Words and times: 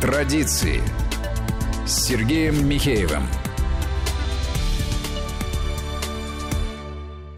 Традиции 0.00 0.82
с 1.86 2.06
Сергеем 2.06 2.66
Михеевым. 2.66 3.22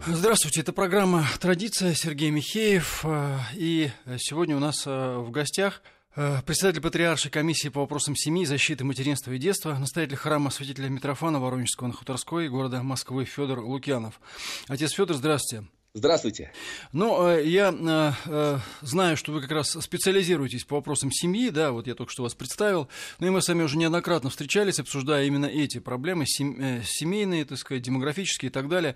Здравствуйте, 0.07 0.61
это 0.61 0.71
программа 0.71 1.25
«Традиция», 1.41 1.93
Сергей 1.93 2.29
Михеев. 2.29 3.01
Э, 3.03 3.37
и 3.55 3.91
сегодня 4.17 4.55
у 4.55 4.59
нас 4.59 4.83
э, 4.87 5.17
в 5.17 5.29
гостях 5.29 5.81
э, 6.15 6.37
председатель 6.45 6.79
Патриаршей 6.79 7.29
комиссии 7.29 7.67
по 7.67 7.81
вопросам 7.81 8.15
семьи, 8.15 8.45
защиты 8.45 8.85
материнства 8.85 9.33
и 9.33 9.37
детства, 9.37 9.73
настоятель 9.77 10.15
храма 10.15 10.49
святителя 10.49 10.87
Митрофана 10.87 11.41
Воронежского 11.41 11.87
на 11.87 11.93
Хуторской 11.93 12.47
города 12.47 12.81
Москвы 12.81 13.25
Федор 13.25 13.59
Лукьянов. 13.59 14.21
Отец 14.69 14.91
Федор, 14.91 15.17
здравствуйте. 15.17 15.67
Здравствуйте. 15.95 16.51
Ну, 16.91 17.27
э, 17.27 17.45
я 17.45 17.71
э, 17.71 18.11
э, 18.25 18.57
знаю, 18.81 19.15
что 19.15 19.31
вы 19.31 19.41
как 19.41 19.51
раз 19.51 19.77
специализируетесь 19.79 20.63
по 20.63 20.77
вопросам 20.77 21.11
семьи, 21.11 21.51
да, 21.51 21.71
вот 21.71 21.85
я 21.85 21.93
только 21.93 22.11
что 22.11 22.23
вас 22.23 22.33
представил. 22.33 22.87
Ну 23.19 23.27
и 23.27 23.29
мы 23.29 23.43
с 23.43 23.47
вами 23.47 23.61
уже 23.61 23.77
неоднократно 23.77 24.31
встречались, 24.31 24.79
обсуждая 24.79 25.27
именно 25.27 25.45
эти 25.45 25.77
проблемы, 25.77 26.25
семейные, 26.25 27.45
так 27.45 27.59
сказать, 27.59 27.83
демографические 27.83 28.49
и 28.49 28.51
так 28.51 28.69
далее. 28.69 28.95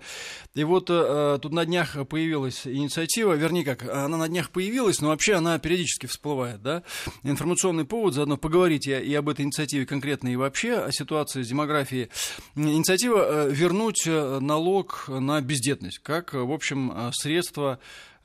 И 0.56 0.64
вот 0.64 0.86
тут 0.86 1.52
на 1.52 1.64
днях 1.64 1.96
появилась 2.08 2.66
инициатива, 2.66 3.34
вернее 3.34 3.64
как, 3.64 3.88
она 3.88 4.16
на 4.16 4.26
днях 4.26 4.50
появилась, 4.50 5.00
но 5.00 5.10
вообще 5.10 5.34
она 5.34 5.56
периодически 5.60 6.06
всплывает, 6.06 6.60
да. 6.62 6.82
Информационный 7.22 7.84
повод, 7.84 8.14
заодно 8.14 8.36
поговорить 8.38 8.88
и 8.88 9.14
об 9.14 9.28
этой 9.28 9.44
инициативе 9.44 9.86
конкретно 9.86 10.32
и 10.32 10.36
вообще 10.36 10.74
о 10.74 10.90
ситуации 10.90 11.42
с 11.42 11.48
демографией. 11.48 12.08
Инициатива 12.56 13.46
вернуть 13.46 14.04
налог 14.04 15.04
на 15.06 15.40
бездетность, 15.40 16.00
как, 16.00 16.34
в 16.34 16.50
общем, 16.50 16.87
средства 17.12 17.78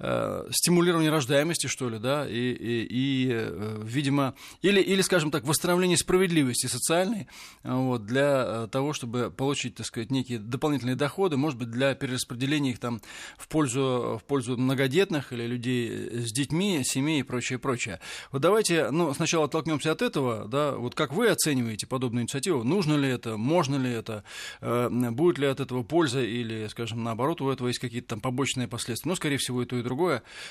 э, 0.04 0.48
стимулирование 0.52 1.10
рождаемости, 1.10 1.68
что 1.68 1.90
ли, 1.90 1.98
да, 1.98 2.28
и, 2.28 2.52
и, 2.52 2.88
и 2.90 3.30
э, 3.32 3.82
видимо, 3.84 4.36
или, 4.62 4.82
или, 4.82 5.02
скажем 5.02 5.32
так, 5.32 5.46
восстановление 5.46 5.98
справедливости 5.98 6.68
социальной 6.68 7.28
вот, 7.64 8.06
для 8.06 8.68
того, 8.68 8.94
чтобы 8.94 9.32
получить, 9.32 9.76
так 9.76 9.86
сказать, 9.86 10.12
некие 10.12 10.40
дополнительные 10.40 10.96
доходы, 10.96 11.38
может 11.38 11.58
быть, 11.58 11.72
для 11.72 11.96
перераспределения 11.96 12.72
их 12.72 12.80
там 12.80 13.02
в 13.38 13.48
пользу, 13.48 14.20
в 14.22 14.28
пользу 14.28 14.58
многодетных 14.58 15.32
или 15.32 15.48
людей 15.48 16.20
с 16.26 16.32
детьми, 16.32 16.84
семей 16.84 17.22
и 17.22 17.24
прочее, 17.24 17.58
прочее. 17.58 18.00
Вот 18.32 18.42
давайте, 18.42 18.92
ну, 18.92 19.14
сначала 19.14 19.46
оттолкнемся 19.46 19.92
от 19.92 20.02
этого, 20.02 20.48
да, 20.48 20.76
вот 20.76 20.96
как 20.96 21.14
вы 21.14 21.30
оцениваете 21.30 21.88
подобную 21.88 22.24
инициативу, 22.24 22.64
нужно 22.64 22.96
ли 22.96 23.10
это, 23.10 23.38
можно 23.38 23.76
ли 23.76 23.90
это, 23.90 24.24
будет 24.62 25.38
ли 25.38 25.48
от 25.48 25.60
этого 25.60 25.84
польза 25.84 26.22
или, 26.22 26.68
скажем, 26.68 27.04
наоборот, 27.04 27.42
у 27.42 27.50
этого 27.50 27.68
есть 27.70 27.80
какие-то 27.80 28.10
там 28.10 28.22
побочные 28.22 28.68
последствия, 28.68 29.10
ну, 29.10 29.16
скорее 29.16 29.38
всего, 29.38 29.62
и 29.62 29.66
то, 29.66 29.78
и 29.78 29.82
другое. 29.82 29.93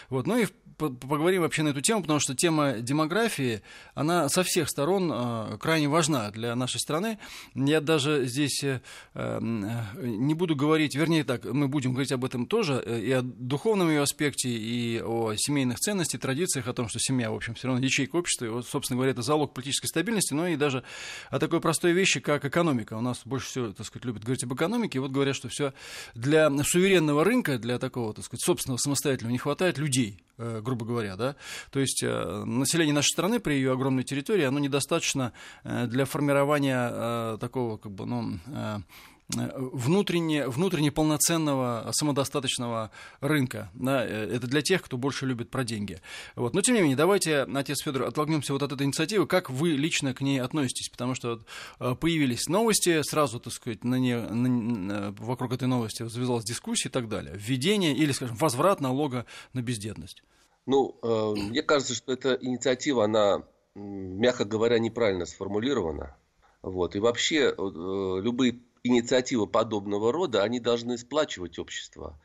Вот. 0.08 0.26
Ну 0.26 0.38
и 0.38 0.46
поговорим 0.90 1.42
вообще 1.42 1.62
на 1.62 1.68
эту 1.68 1.80
тему, 1.80 2.02
потому 2.02 2.20
что 2.20 2.34
тема 2.34 2.74
демографии, 2.78 3.62
она 3.94 4.28
со 4.28 4.42
всех 4.42 4.68
сторон 4.68 5.10
э, 5.12 5.58
крайне 5.58 5.88
важна 5.88 6.30
для 6.30 6.54
нашей 6.56 6.80
страны. 6.80 7.18
Я 7.54 7.80
даже 7.80 8.26
здесь 8.26 8.62
э, 8.64 8.80
э, 9.14 9.38
не 9.40 10.34
буду 10.34 10.56
говорить, 10.56 10.94
вернее 10.94 11.24
так, 11.24 11.44
мы 11.44 11.68
будем 11.68 11.92
говорить 11.92 12.12
об 12.12 12.24
этом 12.24 12.46
тоже, 12.46 12.82
и 12.86 13.10
о 13.12 13.22
духовном 13.22 13.88
ее 13.88 14.02
аспекте, 14.02 14.48
и 14.48 15.00
о 15.00 15.34
семейных 15.36 15.78
ценностях, 15.78 16.20
традициях, 16.20 16.66
о 16.66 16.72
том, 16.72 16.88
что 16.88 16.98
семья, 16.98 17.30
в 17.30 17.34
общем, 17.34 17.54
все 17.54 17.68
равно 17.68 17.84
ячейка 17.84 18.16
общества, 18.16 18.46
и, 18.46 18.48
вот, 18.48 18.66
собственно 18.66 18.96
говоря, 18.96 19.12
это 19.12 19.22
залог 19.22 19.54
политической 19.54 19.86
стабильности, 19.86 20.34
но 20.34 20.48
и 20.48 20.56
даже 20.56 20.82
о 21.30 21.38
такой 21.38 21.60
простой 21.60 21.92
вещи, 21.92 22.20
как 22.20 22.44
экономика. 22.44 22.94
У 22.94 23.00
нас 23.00 23.22
больше 23.24 23.46
всего, 23.48 23.72
так 23.72 23.86
сказать, 23.86 24.04
любят 24.04 24.24
говорить 24.24 24.44
об 24.44 24.54
экономике, 24.54 24.98
и 24.98 25.00
вот 25.00 25.10
говорят, 25.10 25.36
что 25.36 25.48
все 25.48 25.72
для 26.14 26.50
суверенного 26.64 27.24
рынка, 27.24 27.58
для 27.58 27.78
такого, 27.78 28.14
так 28.14 28.24
сказать, 28.24 28.42
собственного 28.42 28.78
самостоятельного 28.78 29.31
не 29.32 29.38
хватает 29.38 29.78
людей, 29.78 30.22
э, 30.38 30.60
грубо 30.62 30.86
говоря, 30.86 31.16
да. 31.16 31.36
То 31.70 31.80
есть 31.80 32.02
э, 32.02 32.44
население 32.44 32.94
нашей 32.94 33.10
страны 33.10 33.40
при 33.40 33.54
ее 33.54 33.72
огромной 33.72 34.04
территории, 34.04 34.44
оно 34.44 34.58
недостаточно 34.58 35.32
э, 35.64 35.86
для 35.86 36.04
формирования 36.04 37.36
такого, 37.38 37.76
как 37.78 37.92
бы, 37.92 38.06
ну, 38.06 38.38
внутренне, 39.34 40.48
внутренне 40.48 40.92
полноценного 40.92 41.90
самодостаточного 41.92 42.90
рынка. 43.20 43.70
Да, 43.74 44.04
это 44.04 44.46
для 44.46 44.62
тех, 44.62 44.82
кто 44.82 44.96
больше 44.96 45.26
любит 45.26 45.50
про 45.50 45.64
деньги. 45.64 46.00
Вот. 46.36 46.54
Но 46.54 46.60
тем 46.60 46.74
не 46.74 46.80
менее, 46.80 46.96
давайте, 46.96 47.42
отец 47.42 47.82
Федор, 47.82 48.04
оттолкнемся 48.04 48.52
вот 48.52 48.62
от 48.62 48.72
этой 48.72 48.86
инициативы. 48.86 49.26
Как 49.26 49.50
вы 49.50 49.70
лично 49.70 50.14
к 50.14 50.20
ней 50.20 50.40
относитесь? 50.40 50.88
Потому 50.88 51.14
что 51.14 51.40
вот, 51.78 51.98
появились 51.98 52.48
новости, 52.48 53.02
сразу, 53.02 53.40
так 53.40 53.52
сказать, 53.52 53.84
на 53.84 53.96
не, 53.96 54.20
на, 54.20 55.12
вокруг 55.18 55.52
этой 55.52 55.68
новости 55.68 56.06
завязалась 56.06 56.44
дискуссия 56.44 56.88
и 56.88 56.92
так 56.92 57.08
далее. 57.08 57.34
Введение 57.36 57.94
или, 57.94 58.12
скажем, 58.12 58.36
возврат 58.36 58.80
налога 58.80 59.26
на 59.52 59.62
бездетность. 59.62 60.22
Ну, 60.66 60.96
э, 61.02 61.34
мне 61.40 61.62
кажется, 61.62 61.94
что 61.94 62.12
эта 62.12 62.38
инициатива, 62.40 63.04
она, 63.04 63.42
мягко 63.74 64.44
говоря, 64.44 64.78
неправильно 64.78 65.26
сформулирована. 65.26 66.16
Вот. 66.62 66.94
И 66.94 67.00
вообще 67.00 67.52
э, 67.56 68.20
любые 68.22 68.60
инициативы 68.84 69.46
подобного 69.46 70.12
рода, 70.12 70.42
они 70.42 70.60
должны 70.60 70.98
сплачивать 70.98 71.58
общество, 71.58 72.18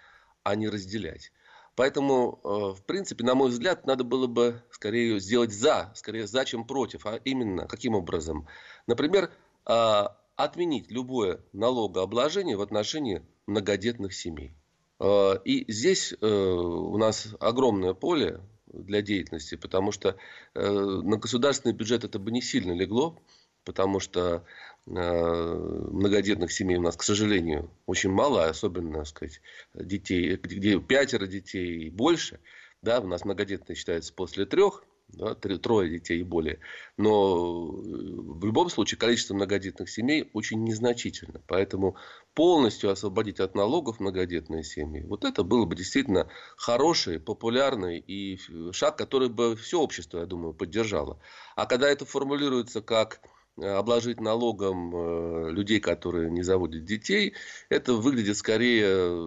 а 0.44 0.56
не 0.56 0.70
разделять. 0.70 1.32
Поэтому, 1.78 2.40
э, 2.44 2.48
в 2.76 2.84
принципе, 2.86 3.24
на 3.24 3.36
мой 3.36 3.52
взгляд, 3.52 3.86
надо 3.86 4.04
было 4.04 4.26
бы 4.26 4.64
скорее 4.72 5.20
сделать 5.20 5.54
за, 5.54 5.92
скорее 5.94 6.26
за, 6.26 6.44
чем 6.44 6.66
против. 6.66 7.06
А 7.06 7.18
именно, 7.24 7.68
каким 7.68 7.94
образом? 7.94 8.48
Например, 8.88 9.30
э, 9.68 10.04
отменить 10.36 10.90
любое 10.90 11.40
налогообложение 11.54 12.58
в 12.58 12.62
отношении 12.62 13.22
многодетных 13.46 14.16
семей. 14.16 14.56
Э, 15.00 15.36
и 15.46 15.72
здесь 15.72 16.14
у 16.20 16.98
нас 16.98 17.28
огромное 17.40 17.94
поле 17.94 18.42
для 18.66 19.04
деятельности, 19.04 19.54
потому 19.54 19.92
что 19.92 20.18
на 20.56 21.18
государственный 21.18 21.74
бюджет 21.74 22.04
это 22.04 22.18
бы 22.20 22.32
не 22.32 22.42
сильно 22.42 22.74
легло, 22.74 23.20
потому 23.64 24.00
что 24.00 24.44
многодетных 24.88 26.52
семей 26.52 26.78
у 26.78 26.82
нас, 26.82 26.96
к 26.96 27.04
сожалению, 27.04 27.70
очень 27.86 28.10
мало, 28.10 28.46
особенно, 28.46 29.00
так 29.00 29.08
сказать, 29.08 29.42
детей, 29.74 30.36
где 30.38 30.80
пятеро 30.80 31.28
детей 31.28 31.88
и 31.88 31.90
больше. 31.90 32.40
Да, 32.82 33.00
у 33.00 33.08
нас 33.08 33.26
многодетные 33.26 33.76
считается 33.76 34.14
после 34.14 34.46
трех, 34.46 34.84
да, 35.10 35.36
трое 35.36 35.90
детей 35.90 36.20
и 36.20 36.24
более. 36.24 36.60
Но 36.98 37.70
э, 37.70 37.82
в 37.82 38.46
любом 38.46 38.70
случае 38.70 38.98
количество 38.98 39.34
многодетных 39.34 39.90
семей 39.90 40.30
очень 40.34 40.64
незначительно. 40.64 41.42
Поэтому 41.48 41.96
полностью 42.34 42.92
освободить 42.92 43.40
от 43.40 43.56
налогов 43.56 44.00
многодетные 44.00 44.64
семьи, 44.64 45.04
вот 45.04 45.26
это 45.26 45.44
было 45.44 45.66
бы 45.66 45.76
действительно 45.76 46.30
хороший, 46.56 47.20
популярный 47.20 48.00
и 48.00 48.40
шаг, 48.72 48.98
который 48.98 49.30
бы 49.30 49.56
все 49.56 49.80
общество, 49.80 50.20
я 50.20 50.26
думаю, 50.26 50.54
поддержало. 50.54 51.20
А 51.56 51.66
когда 51.66 51.90
это 51.90 52.06
формулируется 52.06 52.82
как 52.82 53.22
обложить 53.62 54.20
налогом 54.20 54.96
э, 54.96 55.52
людей, 55.52 55.80
которые 55.80 56.30
не 56.30 56.44
заводят 56.44 56.86
детей, 56.86 57.34
это 57.70 57.94
выглядит 57.94 58.38
скорее 58.38 58.86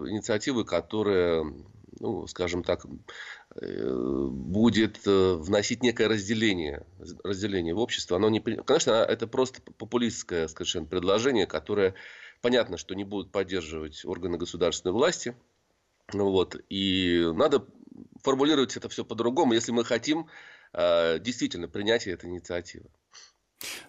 инициативой, 0.09 0.65
которая, 0.65 1.45
ну, 1.99 2.27
скажем 2.27 2.63
так, 2.63 2.85
э, 3.55 4.27
будет 4.31 5.05
э, 5.05 5.33
вносить 5.35 5.83
некое 5.83 6.07
разделение, 6.07 6.85
разделение 7.23 7.73
в 7.73 7.79
общество. 7.79 8.17
Оно 8.17 8.29
не, 8.29 8.39
конечно, 8.39 8.91
это 8.91 9.27
просто 9.27 9.61
популистское 9.61 10.47
совершенно 10.47 10.85
предложение, 10.85 11.45
которое 11.45 11.95
понятно, 12.41 12.77
что 12.77 12.95
не 12.95 13.03
будут 13.03 13.31
поддерживать 13.31 14.05
органы 14.05 14.37
государственной 14.37 14.93
власти. 14.93 15.35
Вот, 16.13 16.57
и 16.69 17.31
надо 17.33 17.65
формулировать 18.21 18.75
это 18.75 18.89
все 18.89 19.05
по-другому, 19.05 19.53
если 19.53 19.71
мы 19.71 19.85
хотим 19.85 20.27
действительно 20.73 21.69
принятия 21.69 22.11
этой 22.11 22.29
инициативы. 22.29 22.89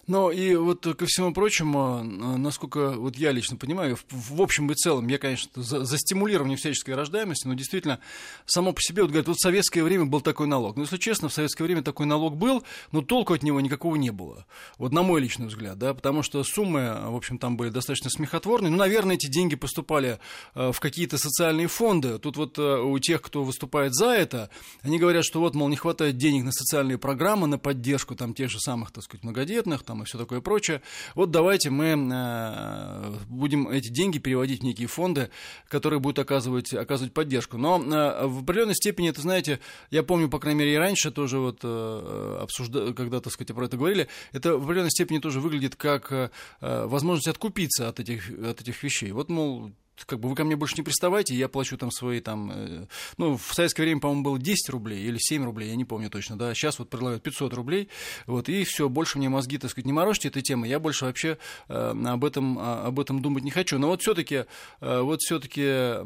Ну 0.07 0.31
и 0.31 0.55
вот 0.55 0.81
ко 0.81 1.05
всему 1.05 1.33
прочему, 1.33 2.03
насколько 2.03 2.91
вот 2.91 3.15
я 3.15 3.31
лично 3.31 3.57
понимаю, 3.57 3.95
в, 3.95 4.35
в 4.35 4.41
общем 4.41 4.69
и 4.71 4.75
целом, 4.75 5.07
я, 5.07 5.17
конечно, 5.17 5.49
за, 5.61 5.85
за 5.85 5.97
стимулирование 5.97 6.57
всяческой 6.57 6.95
рождаемости, 6.95 7.47
но 7.47 7.53
действительно, 7.53 7.99
само 8.45 8.73
по 8.73 8.81
себе, 8.81 9.03
вот 9.03 9.11
говорят, 9.11 9.27
вот 9.27 9.37
в 9.37 9.41
советское 9.41 9.83
время 9.83 10.05
был 10.05 10.21
такой 10.21 10.47
налог. 10.47 10.75
Но, 10.75 10.83
если 10.83 10.97
честно, 10.97 11.29
в 11.29 11.33
советское 11.33 11.63
время 11.63 11.83
такой 11.83 12.05
налог 12.05 12.35
был, 12.35 12.63
но 12.91 13.01
толку 13.01 13.33
от 13.33 13.43
него 13.43 13.61
никакого 13.61 13.95
не 13.95 14.11
было. 14.11 14.45
Вот 14.77 14.91
на 14.91 15.03
мой 15.03 15.21
личный 15.21 15.47
взгляд, 15.47 15.77
да, 15.77 15.93
потому 15.93 16.21
что 16.21 16.43
суммы, 16.43 16.99
в 17.05 17.15
общем, 17.15 17.37
там 17.37 17.57
были 17.57 17.69
достаточно 17.69 18.09
смехотворные. 18.09 18.69
Ну, 18.69 18.77
наверное, 18.77 19.15
эти 19.15 19.27
деньги 19.27 19.55
поступали 19.55 20.19
э, 20.55 20.71
в 20.71 20.79
какие-то 20.79 21.17
социальные 21.17 21.67
фонды. 21.67 22.19
Тут 22.19 22.37
вот 22.37 22.59
э, 22.59 22.81
у 22.81 22.99
тех, 22.99 23.21
кто 23.21 23.43
выступает 23.43 23.93
за 23.93 24.07
это, 24.07 24.49
они 24.81 24.99
говорят, 24.99 25.25
что 25.25 25.39
вот, 25.39 25.55
мол, 25.55 25.69
не 25.69 25.77
хватает 25.77 26.17
денег 26.17 26.43
на 26.43 26.51
социальные 26.51 26.97
программы, 26.97 27.47
на 27.47 27.57
поддержку 27.57 28.15
там 28.15 28.33
тех 28.33 28.49
же 28.49 28.59
самых, 28.59 28.91
так 28.91 29.03
сказать, 29.03 29.23
многодетных, 29.23 29.62
там 29.63 30.01
и 30.01 30.05
все 30.05 30.17
такое 30.17 30.41
прочее. 30.41 30.81
Вот 31.15 31.31
давайте 31.31 31.69
мы 31.69 31.85
э, 31.85 33.13
будем 33.29 33.67
эти 33.67 33.89
деньги 33.89 34.19
переводить 34.19 34.61
в 34.61 34.63
некие 34.63 34.87
фонды, 34.87 35.29
которые 35.67 35.99
будут 35.99 36.19
оказывать, 36.19 36.73
оказывать 36.73 37.13
поддержку. 37.13 37.57
Но 37.57 37.81
э, 37.81 38.27
в 38.27 38.43
определенной 38.43 38.75
степени, 38.75 39.09
это, 39.09 39.21
знаете, 39.21 39.59
я 39.91 40.03
помню, 40.03 40.29
по 40.29 40.39
крайней 40.39 40.59
мере, 40.59 40.73
и 40.73 40.77
раньше 40.77 41.11
тоже 41.11 41.39
вот 41.39 41.59
э, 41.63 42.37
обсуждали, 42.41 42.93
когда, 42.93 43.19
так 43.19 43.33
сказать, 43.33 43.55
про 43.55 43.65
это 43.65 43.77
говорили, 43.77 44.07
это 44.31 44.57
в 44.57 44.63
определенной 44.63 44.91
степени 44.91 45.19
тоже 45.19 45.39
выглядит 45.39 45.75
как 45.75 46.31
возможность 46.61 47.27
откупиться 47.27 47.87
от 47.89 47.99
этих, 47.99 48.29
от 48.29 48.61
этих 48.61 48.81
вещей. 48.83 49.11
Вот, 49.11 49.29
мол, 49.29 49.71
как 50.05 50.19
бы 50.19 50.29
вы 50.29 50.35
ко 50.35 50.43
мне 50.43 50.55
больше 50.55 50.75
не 50.77 50.83
приставайте, 50.83 51.35
я 51.35 51.47
плачу 51.47 51.77
там 51.77 51.91
свои 51.91 52.19
там, 52.19 52.51
э, 52.53 52.87
ну, 53.17 53.37
в 53.37 53.53
советское 53.53 53.83
время, 53.83 54.01
по-моему, 54.01 54.23
было 54.23 54.39
10 54.39 54.69
рублей 54.69 55.03
или 55.05 55.17
7 55.19 55.43
рублей, 55.43 55.69
я 55.69 55.75
не 55.75 55.85
помню 55.85 56.09
точно, 56.09 56.37
да, 56.37 56.53
сейчас 56.53 56.79
вот 56.79 56.89
предлагают 56.89 57.23
500 57.23 57.53
рублей, 57.53 57.89
вот, 58.25 58.49
и 58.49 58.63
все, 58.63 58.89
больше 58.89 59.17
мне 59.17 59.29
мозги, 59.29 59.57
так 59.57 59.71
сказать, 59.71 59.85
не 59.85 59.93
морочьте 59.93 60.27
этой 60.27 60.41
темы, 60.41 60.67
я 60.67 60.79
больше 60.79 61.05
вообще 61.05 61.37
э, 61.67 61.93
об, 62.05 62.25
этом, 62.25 62.57
а, 62.59 62.85
об 62.87 62.99
этом 62.99 63.21
думать 63.21 63.43
не 63.43 63.51
хочу. 63.51 63.77
Но 63.77 63.87
вот 63.87 64.01
все-таки, 64.01 64.45
э, 64.81 65.01
вот 65.01 65.21
все-таки 65.21 65.63
э, 65.63 66.03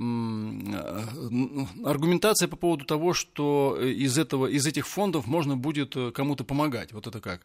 аргументация 1.83 2.47
по 2.47 2.55
поводу 2.55 2.85
того, 2.85 3.13
что 3.13 3.77
из, 3.81 4.17
этого, 4.17 4.47
из 4.47 4.65
этих 4.65 4.87
фондов 4.87 5.27
можно 5.27 5.55
будет 5.55 5.95
э, 5.95 6.11
кому-то 6.11 6.43
помогать, 6.43 6.91
вот 6.93 7.07
это 7.07 7.19
как? 7.21 7.41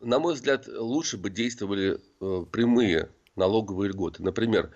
На 0.00 0.18
мой 0.18 0.34
взгляд, 0.34 0.68
лучше 0.68 1.16
бы 1.16 1.30
действовали 1.30 2.00
э, 2.20 2.44
прямые 2.50 3.10
налоговые 3.34 3.90
льготы. 3.90 4.22
Например, 4.22 4.70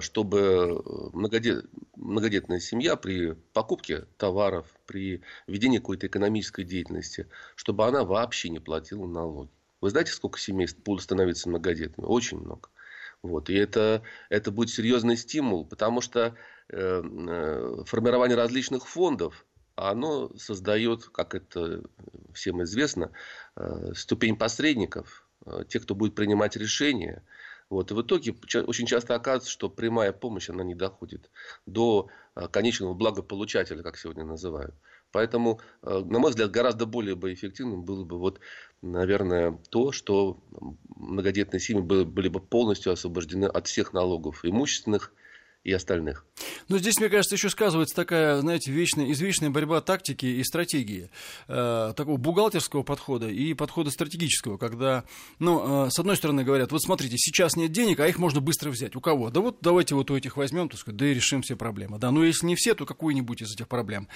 чтобы 0.00 0.82
многодет, 1.12 1.66
многодетная 1.96 2.58
семья 2.58 2.96
при 2.96 3.34
покупке 3.52 4.06
товаров, 4.16 4.66
при 4.86 5.20
ведении 5.46 5.78
какой-то 5.78 6.06
экономической 6.06 6.64
деятельности, 6.64 7.28
чтобы 7.54 7.86
она 7.86 8.04
вообще 8.04 8.48
не 8.48 8.60
платила 8.60 9.06
налоги. 9.06 9.50
Вы 9.82 9.90
знаете, 9.90 10.12
сколько 10.12 10.38
семей 10.38 10.68
будут 10.84 11.02
становиться 11.02 11.48
многодетными? 11.48 12.06
Очень 12.06 12.38
много. 12.38 12.68
Вот. 13.22 13.50
И 13.50 13.54
это, 13.54 14.02
это 14.30 14.50
будет 14.50 14.70
серьезный 14.70 15.16
стимул, 15.16 15.64
потому 15.64 16.00
что 16.00 16.34
э, 16.68 17.02
э, 17.02 17.84
формирование 17.86 18.36
различных 18.36 18.88
фондов, 18.88 19.44
оно 19.74 20.34
создает, 20.36 21.06
как 21.08 21.34
это 21.34 21.82
всем 22.32 22.62
известно, 22.62 23.10
э, 23.56 23.92
ступень 23.94 24.36
посредников, 24.36 25.26
э, 25.46 25.64
тех, 25.68 25.82
кто 25.82 25.94
будет 25.94 26.14
принимать 26.14 26.56
решения, 26.56 27.22
вот. 27.72 27.90
И 27.90 27.94
в 27.94 28.02
итоге 28.02 28.34
очень 28.66 28.84
часто 28.84 29.14
оказывается, 29.14 29.50
что 29.50 29.70
прямая 29.70 30.12
помощь 30.12 30.50
она 30.50 30.62
не 30.62 30.74
доходит 30.74 31.30
до 31.64 32.08
а, 32.34 32.46
конечного 32.46 32.92
благополучателя, 32.92 33.82
как 33.82 33.96
сегодня 33.96 34.24
называют. 34.24 34.74
Поэтому, 35.10 35.58
а, 35.80 36.00
на 36.00 36.18
мой 36.18 36.30
взгляд, 36.30 36.50
гораздо 36.50 36.84
более 36.84 37.14
бы 37.14 37.32
эффективным 37.32 37.82
было 37.82 38.04
бы, 38.04 38.18
вот, 38.18 38.40
наверное, 38.82 39.58
то, 39.70 39.90
что 39.90 40.38
многодетные 40.94 41.60
семьи 41.60 41.80
были 41.80 42.28
бы 42.28 42.40
полностью 42.40 42.92
освобождены 42.92 43.46
от 43.46 43.66
всех 43.66 43.94
налогов 43.94 44.44
имущественных 44.44 45.14
и 45.64 45.72
остальных. 45.72 46.24
Но 46.68 46.78
здесь, 46.78 46.98
мне 46.98 47.08
кажется, 47.08 47.36
еще 47.36 47.48
сказывается 47.48 47.94
такая, 47.94 48.40
знаете, 48.40 48.72
вечная, 48.72 49.10
извечная 49.12 49.50
борьба 49.50 49.80
тактики 49.80 50.26
и 50.26 50.42
стратегии, 50.42 51.10
э, 51.48 51.92
такого 51.96 52.16
бухгалтерского 52.16 52.82
подхода 52.82 53.28
и 53.28 53.54
подхода 53.54 53.90
стратегического, 53.90 54.56
когда, 54.56 55.04
ну, 55.38 55.86
э, 55.86 55.90
с 55.90 55.98
одной 55.98 56.16
стороны 56.16 56.42
говорят, 56.42 56.72
вот 56.72 56.82
смотрите, 56.82 57.16
сейчас 57.16 57.56
нет 57.56 57.70
денег, 57.70 58.00
а 58.00 58.08
их 58.08 58.18
можно 58.18 58.40
быстро 58.40 58.70
взять. 58.70 58.96
У 58.96 59.00
кого? 59.00 59.30
Да 59.30 59.40
вот 59.40 59.58
давайте 59.60 59.94
вот 59.94 60.10
у 60.10 60.16
этих 60.16 60.36
возьмем, 60.36 60.68
так 60.68 60.80
сказать, 60.80 60.96
да 60.96 61.06
и 61.06 61.14
решим 61.14 61.42
все 61.42 61.54
проблемы. 61.54 61.98
Да, 61.98 62.10
но 62.10 62.24
если 62.24 62.46
не 62.46 62.56
все, 62.56 62.74
то 62.74 62.84
какую-нибудь 62.84 63.42
из 63.42 63.52
этих 63.52 63.68
проблем. 63.68 64.08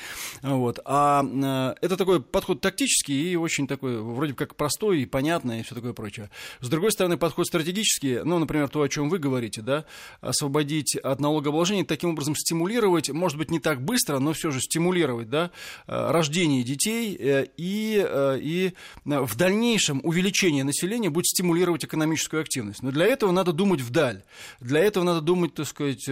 Вот. 0.42 0.80
А 0.84 1.22
э, 1.24 1.74
это 1.80 1.96
такой 1.96 2.20
подход 2.22 2.60
тактический 2.60 3.32
и 3.32 3.36
очень 3.36 3.68
такой, 3.68 4.00
вроде 4.00 4.34
как 4.34 4.56
простой 4.56 5.02
и 5.02 5.06
понятный 5.06 5.60
и 5.60 5.62
все 5.62 5.76
такое 5.76 5.92
прочее. 5.92 6.30
С 6.60 6.68
другой 6.68 6.90
стороны, 6.90 7.16
подход 7.16 7.46
стратегический, 7.46 8.20
ну, 8.24 8.38
например, 8.38 8.68
то, 8.68 8.82
о 8.82 8.88
чем 8.88 9.08
вы 9.08 9.18
говорите, 9.18 9.62
да, 9.62 9.84
освободить 10.20 10.96
от 10.96 11.20
налогов 11.20 11.35
налогообложения, 11.36 11.84
таким 11.84 12.10
образом 12.10 12.34
стимулировать, 12.34 13.10
может 13.10 13.38
быть, 13.38 13.50
не 13.50 13.60
так 13.60 13.82
быстро, 13.82 14.18
но 14.18 14.32
все 14.32 14.50
же 14.50 14.60
стимулировать 14.60 15.28
да, 15.28 15.50
э, 15.86 16.10
рождение 16.10 16.62
детей 16.62 17.16
э, 17.18 17.46
и, 17.56 18.04
э, 18.06 18.38
и 18.40 18.72
в 19.04 19.36
дальнейшем 19.36 20.00
увеличение 20.02 20.64
населения 20.64 21.10
будет 21.10 21.26
стимулировать 21.26 21.84
экономическую 21.84 22.40
активность. 22.40 22.82
Но 22.82 22.90
для 22.90 23.06
этого 23.06 23.32
надо 23.32 23.52
думать 23.52 23.80
вдаль. 23.80 24.22
Для 24.60 24.80
этого 24.80 25.04
надо 25.04 25.20
думать, 25.20 25.54
так 25.54 25.66
сказать, 25.66 26.06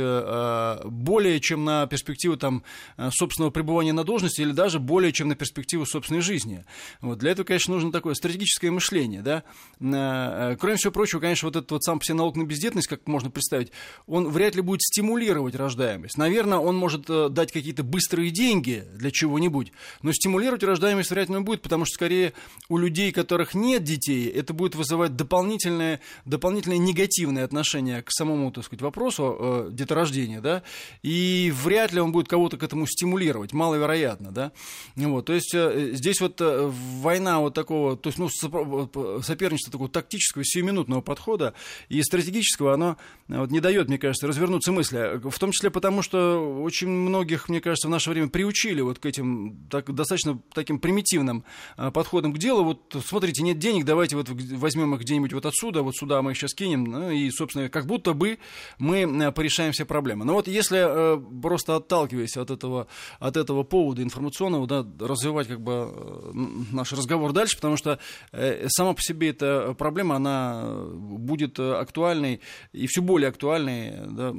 более 0.85 1.41
чем 1.41 1.65
на 1.65 1.87
перспективу 1.87 2.37
там, 2.37 2.63
собственного 3.11 3.51
пребывания 3.51 3.93
на 3.93 4.05
должности 4.05 4.43
или 4.43 4.53
даже 4.53 4.79
более 4.79 5.13
чем 5.13 5.29
на 5.29 5.37
перспективу 5.37 5.87
собственной 5.87 6.21
жизни. 6.21 6.65
Вот. 7.01 7.19
Для 7.19 7.33
этого, 7.33 7.47
конечно, 7.47 7.75
нужно 7.75 7.93
такое 7.93 8.15
стратегическое 8.15 8.71
мышление. 8.71 9.23
Да? 9.23 9.43
Кроме 9.79 10.77
всего 10.77 10.93
прочего, 10.93 11.21
конечно, 11.21 11.49
вот 11.49 11.57
этот 11.57 11.71
вот 11.71 11.85
сам 11.85 12.01
себе 12.01 12.15
налог 12.15 12.37
на 12.37 12.45
бездетность, 12.45 12.89
как 12.89 13.07
можно 13.07 13.31
представить, 13.31 13.71
он 14.07 14.29
вряд 14.29 14.55
ли 14.55 14.63
будет 14.63 14.83
стимулировать 14.83 15.14
стимулировать 15.15 15.55
рождаемость. 15.55 16.19
Наверное, 16.19 16.59
он 16.59 16.77
может 16.77 17.09
э, 17.09 17.29
дать 17.29 17.53
какие-то 17.53 17.85
быстрые 17.85 18.31
деньги 18.31 18.85
для 18.95 19.13
чего-нибудь, 19.13 19.73
но 20.03 20.13
стимулировать 20.13 20.65
рождаемость 20.65 21.11
вряд 21.11 21.29
ли 21.29 21.37
он 21.37 21.45
будет, 21.45 21.63
потому 21.63 21.85
что 21.85 21.95
скорее 21.95 22.33
у 22.69 22.79
людей, 22.79 23.13
которых 23.13 23.55
нет 23.55 23.85
детей, 23.85 24.29
это 24.29 24.53
будет 24.53 24.75
вызывать 24.75 25.15
дополнительное, 25.15 26.01
дополнительное 26.25 26.79
негативное 26.79 27.45
отношение 27.45 28.03
к 28.03 28.11
самому, 28.11 28.51
так 28.51 28.65
сказать, 28.65 28.83
вопросу 28.83 29.37
э, 29.39 29.69
деторождения, 29.71 30.41
да, 30.41 30.65
и 31.03 31.53
вряд 31.55 31.93
ли 31.93 32.01
он 32.01 32.11
будет 32.11 32.27
кого-то 32.27 32.57
к 32.57 32.65
этому 32.65 32.87
стимулировать, 32.89 33.53
маловероятно, 33.53 34.33
да. 34.33 34.51
Вот, 34.97 35.27
то 35.27 35.33
есть 35.33 35.55
э, 35.55 35.91
здесь 35.93 36.21
вот 36.21 36.41
э, 36.41 36.73
война 37.01 37.39
вот 37.39 37.55
такого, 37.55 37.97
то 37.97 38.09
есть, 38.09 38.19
ну, 38.19 38.29
соперничество 38.29 39.71
такого 39.71 39.89
тактического, 39.89 40.45
сиюминутного 40.45 41.03
подхода 41.03 41.55
и 41.89 42.03
стратегического, 42.03 42.75
оно 42.75 42.97
вот, 43.29 43.53
не 43.53 43.61
дает, 43.61 43.87
мне 43.89 43.99
кажется, 43.99 44.27
развернуться 44.27 44.73
мысли 44.73 45.04
в 45.23 45.39
том 45.39 45.53
числе 45.53 45.71
потому, 45.71 46.03
что 46.03 46.63
очень 46.63 46.89
многих, 46.89 47.49
мне 47.49 47.61
кажется, 47.61 47.89
в 47.89 47.91
наше 47.91 48.11
время 48.11 48.29
приучили 48.29 48.81
вот 48.81 48.99
к 48.99 49.07
этим 49.07 49.67
так, 49.71 49.93
достаточно 49.95 50.41
таким 50.53 50.79
примитивным 50.79 51.45
а, 51.77 51.91
подходам 51.91 52.33
к 52.33 52.39
делу. 52.39 52.65
Вот 52.65 52.97
смотрите, 53.05 53.43
нет 53.43 53.59
денег, 53.59 53.85
давайте 53.85 54.17
вот 54.17 54.29
возьмем 54.29 54.95
их 54.95 55.01
где-нибудь 55.01 55.33
вот 55.33 55.47
отсюда, 55.47 55.83
вот 55.83 55.97
сюда 55.97 56.23
мы 56.23 56.33
их 56.33 56.37
сейчас 56.37 56.55
кинем, 56.55 56.85
ну, 56.85 57.11
и, 57.11 57.31
собственно, 57.31 57.69
как 57.69 57.87
будто 57.87 58.13
бы 58.13 58.39
мы 58.79 59.03
а, 59.03 59.33
порешаем 59.33 59.73
все 59.73 59.85
проблемы. 59.85 60.25
Но 60.25 60.35
вот 60.35 60.49
если 60.49 61.19
просто 61.41 61.77
отталкиваясь 61.77 62.37
от 62.37 62.51
этого, 62.51 62.87
от 63.19 63.37
этого 63.37 63.63
повода 63.63 64.03
информационного, 64.03 64.67
да, 64.67 64.87
развивать 65.01 65.49
как 65.49 65.61
бы 65.61 66.33
наш 66.73 66.93
разговор 66.93 67.33
дальше, 67.33 67.57
потому 67.57 67.77
что 67.77 67.99
э, 68.33 68.67
сама 68.69 68.95
по 68.95 69.03
себе 69.03 69.31
эта 69.31 69.75
проблема, 69.77 70.17
она 70.17 70.65
будет 70.93 71.59
актуальной 71.59 72.41
и 72.73 72.87
все 72.87 73.03
более 73.03 73.29
актуальной 73.29 73.93
да, 74.07 74.33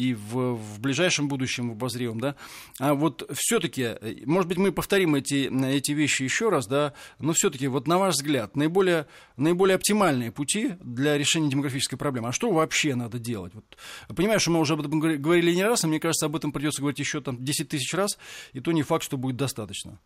и 0.00 0.14
в, 0.14 0.54
в 0.54 0.80
ближайшем 0.80 1.28
будущем, 1.28 1.68
в 1.68 1.72
обозримом, 1.72 2.20
да, 2.20 2.36
а 2.78 2.94
вот 2.94 3.30
все-таки, 3.34 3.96
может 4.24 4.48
быть, 4.48 4.56
мы 4.56 4.72
повторим 4.72 5.14
эти, 5.14 5.50
эти 5.66 5.92
вещи 5.92 6.22
еще 6.22 6.48
раз, 6.48 6.66
да, 6.66 6.94
но 7.18 7.34
все-таки, 7.34 7.66
вот 7.68 7.86
на 7.86 7.98
ваш 7.98 8.14
взгляд, 8.14 8.56
наиболее, 8.56 9.06
наиболее 9.36 9.74
оптимальные 9.74 10.32
пути 10.32 10.76
для 10.80 11.18
решения 11.18 11.50
демографической 11.50 11.98
проблемы, 11.98 12.28
а 12.28 12.32
что 12.32 12.50
вообще 12.50 12.94
надо 12.94 13.18
делать? 13.18 13.52
Вот, 13.54 13.76
понимаю, 14.16 14.40
что 14.40 14.52
мы 14.52 14.60
уже 14.60 14.72
об 14.72 14.80
этом 14.80 14.98
говорили 14.98 15.52
не 15.54 15.64
раз, 15.64 15.84
а 15.84 15.88
мне 15.88 16.00
кажется, 16.00 16.26
об 16.26 16.36
этом 16.36 16.50
придется 16.50 16.80
говорить 16.80 16.98
еще 16.98 17.20
там 17.20 17.44
10 17.44 17.68
тысяч 17.68 17.92
раз, 17.92 18.16
и 18.54 18.60
то 18.60 18.72
не 18.72 18.82
факт, 18.82 19.04
что 19.04 19.18
будет 19.18 19.36
достаточно. 19.36 20.00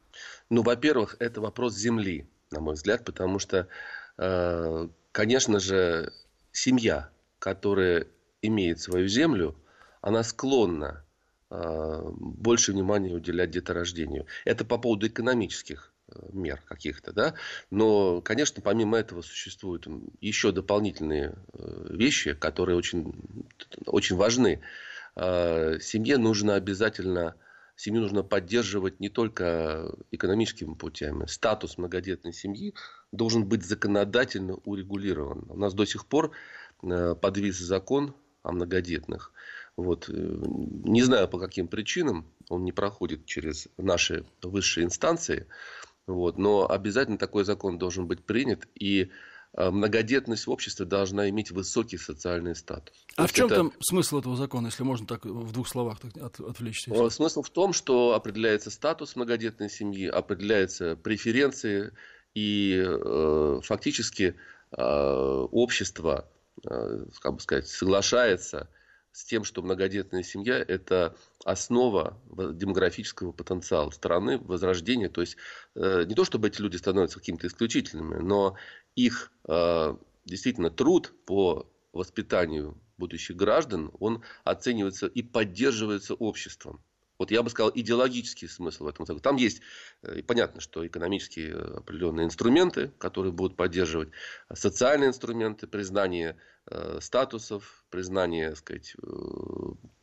Ну, 0.50 0.62
во-первых, 0.62 1.14
это 1.20 1.40
вопрос 1.40 1.76
земли, 1.76 2.28
на 2.50 2.60
мой 2.60 2.74
взгляд, 2.74 3.04
потому 3.04 3.38
что, 3.38 3.68
э, 4.18 4.88
конечно 5.12 5.60
же, 5.60 6.12
семья, 6.50 7.10
которая 7.38 8.08
имеет 8.42 8.80
свою 8.80 9.06
землю, 9.06 9.56
она 10.04 10.22
склонна 10.22 11.02
а, 11.48 12.02
больше 12.10 12.72
внимания 12.72 13.14
уделять 13.14 13.50
деторождению. 13.50 14.26
Это 14.44 14.66
по 14.66 14.76
поводу 14.76 15.06
экономических 15.06 15.94
э, 16.08 16.28
мер 16.30 16.60
каких-то, 16.66 17.12
да. 17.14 17.34
Но, 17.70 18.20
конечно, 18.20 18.60
помимо 18.60 18.98
этого 18.98 19.22
существуют 19.22 19.88
еще 20.20 20.52
дополнительные 20.52 21.34
э, 21.54 21.86
вещи, 21.88 22.34
которые 22.34 22.76
очень, 22.76 23.14
очень 23.86 24.16
важны. 24.16 24.60
А, 25.16 25.78
семье 25.80 26.18
нужно 26.18 26.54
обязательно 26.54 27.34
семью 27.74 28.02
нужно 28.02 28.22
поддерживать 28.22 29.00
не 29.00 29.08
только 29.08 29.90
экономическими 30.10 30.74
путями. 30.74 31.24
Статус 31.26 31.78
многодетной 31.78 32.34
семьи 32.34 32.74
должен 33.10 33.48
быть 33.48 33.64
законодательно 33.64 34.56
урегулирован. 34.64 35.46
У 35.48 35.56
нас 35.56 35.72
до 35.72 35.86
сих 35.86 36.04
пор 36.04 36.32
э, 36.82 37.14
подвис 37.14 37.58
закон 37.58 38.14
о 38.42 38.52
многодетных. 38.52 39.32
Вот. 39.76 40.08
Э, 40.08 40.12
не 40.12 41.02
знаю 41.02 41.28
по 41.28 41.38
каким 41.38 41.68
причинам 41.68 42.26
он 42.48 42.64
не 42.64 42.72
проходит 42.72 43.26
через 43.26 43.68
наши 43.76 44.24
высшие 44.42 44.84
инстанции, 44.84 45.46
вот. 46.06 46.38
но 46.38 46.70
обязательно 46.70 47.18
такой 47.18 47.44
закон 47.44 47.78
должен 47.78 48.06
быть 48.06 48.24
принят, 48.24 48.68
и 48.74 49.10
э, 49.56 49.70
многодетность 49.70 50.46
в 50.46 50.50
обществе 50.50 50.86
должна 50.86 51.28
иметь 51.30 51.50
высокий 51.50 51.98
социальный 51.98 52.54
статус. 52.54 52.94
А 53.16 53.26
в 53.26 53.32
чем 53.32 53.46
это... 53.46 53.56
там 53.56 53.72
смысл 53.80 54.20
этого 54.20 54.36
закона, 54.36 54.66
если 54.66 54.84
можно 54.84 55.06
так 55.06 55.24
в 55.24 55.52
двух 55.52 55.66
словах 55.66 55.98
так 56.00 56.16
от, 56.18 56.38
отвлечься? 56.40 56.90
Если... 56.90 57.08
Смысл 57.08 57.42
в 57.42 57.50
том, 57.50 57.72
что 57.72 58.14
определяется 58.14 58.70
статус 58.70 59.16
многодетной 59.16 59.70
семьи, 59.70 60.06
определяются 60.06 60.96
преференции, 60.96 61.92
и 62.34 62.84
э, 62.84 63.60
фактически 63.62 64.34
э, 64.72 64.82
общество, 64.82 66.28
э, 66.68 67.06
как 67.20 67.34
бы 67.34 67.40
сказать, 67.40 67.68
соглашается 67.68 68.68
с 69.14 69.24
тем, 69.24 69.44
что 69.44 69.62
многодетная 69.62 70.24
семья– 70.24 70.56
это 70.68 71.16
основа 71.44 72.20
демографического 72.26 73.30
потенциала 73.30 73.90
страны, 73.90 74.38
возрождения. 74.38 75.08
То 75.08 75.20
есть 75.20 75.36
э, 75.76 76.04
не 76.04 76.16
то, 76.16 76.24
чтобы 76.24 76.48
эти 76.48 76.60
люди 76.60 76.76
становятся 76.76 77.20
какими-то 77.20 77.46
исключительными, 77.46 78.16
но 78.16 78.56
их 78.96 79.30
э, 79.48 79.96
действительно 80.24 80.70
труд 80.70 81.14
по 81.26 81.70
воспитанию 81.92 82.76
будущих 82.98 83.36
граждан, 83.36 83.92
он 84.00 84.24
оценивается 84.42 85.06
и 85.06 85.22
поддерживается 85.22 86.14
обществом. 86.14 86.82
Вот 87.18 87.30
я 87.30 87.42
бы 87.42 87.50
сказал, 87.50 87.70
идеологический 87.74 88.48
смысл 88.48 88.84
в 88.84 88.88
этом. 88.88 89.06
Там 89.20 89.36
есть, 89.36 89.60
э, 90.02 90.22
понятно, 90.22 90.60
что 90.60 90.86
экономические 90.86 91.50
э, 91.50 91.76
определенные 91.78 92.26
инструменты, 92.26 92.88
которые 92.98 93.32
будут 93.32 93.56
поддерживать, 93.56 94.10
социальные 94.52 95.10
инструменты, 95.10 95.66
признание 95.66 96.36
э, 96.66 96.98
статусов, 97.00 97.84
признание, 97.90 98.50
так 98.50 98.58
сказать, 98.58 98.96
э, 99.00 99.06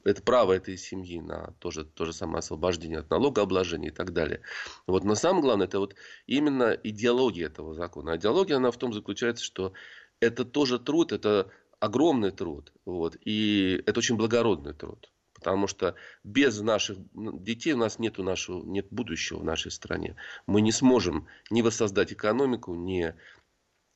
это 0.05 0.21
право 0.21 0.53
этой 0.53 0.77
семьи 0.77 1.19
на 1.19 1.53
то 1.59 1.69
же, 1.69 1.83
то 1.83 2.05
же 2.05 2.13
самое 2.13 2.39
освобождение 2.39 2.99
от 2.99 3.09
налогообложения 3.09 3.89
и 3.89 3.93
так 3.93 4.13
далее. 4.13 4.41
Вот, 4.87 5.03
но 5.03 5.15
самое 5.15 5.43
главное, 5.43 5.67
это 5.67 5.79
вот 5.79 5.95
именно 6.27 6.71
идеология 6.71 7.47
этого 7.47 7.73
закона. 7.73 8.13
А 8.13 8.17
идеология, 8.17 8.55
она 8.55 8.71
в 8.71 8.77
том 8.77 8.93
заключается, 8.93 9.43
что 9.43 9.73
это 10.21 10.45
тоже 10.45 10.79
труд, 10.79 11.11
это 11.11 11.51
огромный 11.81 12.31
труд, 12.31 12.71
вот, 12.85 13.17
и 13.25 13.83
это 13.85 13.99
очень 13.99 14.15
благородный 14.15 14.73
труд. 14.73 15.11
Потому 15.41 15.65
что 15.65 15.95
без 16.23 16.61
наших 16.61 16.97
детей 17.13 17.73
у 17.73 17.77
нас 17.77 17.97
нет, 17.97 18.19
нашего, 18.19 18.63
нет 18.63 18.87
будущего 18.91 19.39
в 19.39 19.43
нашей 19.43 19.71
стране. 19.71 20.15
Мы 20.45 20.61
не 20.61 20.71
сможем 20.71 21.27
ни 21.49 21.63
воссоздать 21.63 22.13
экономику, 22.13 22.75
ни 22.75 23.15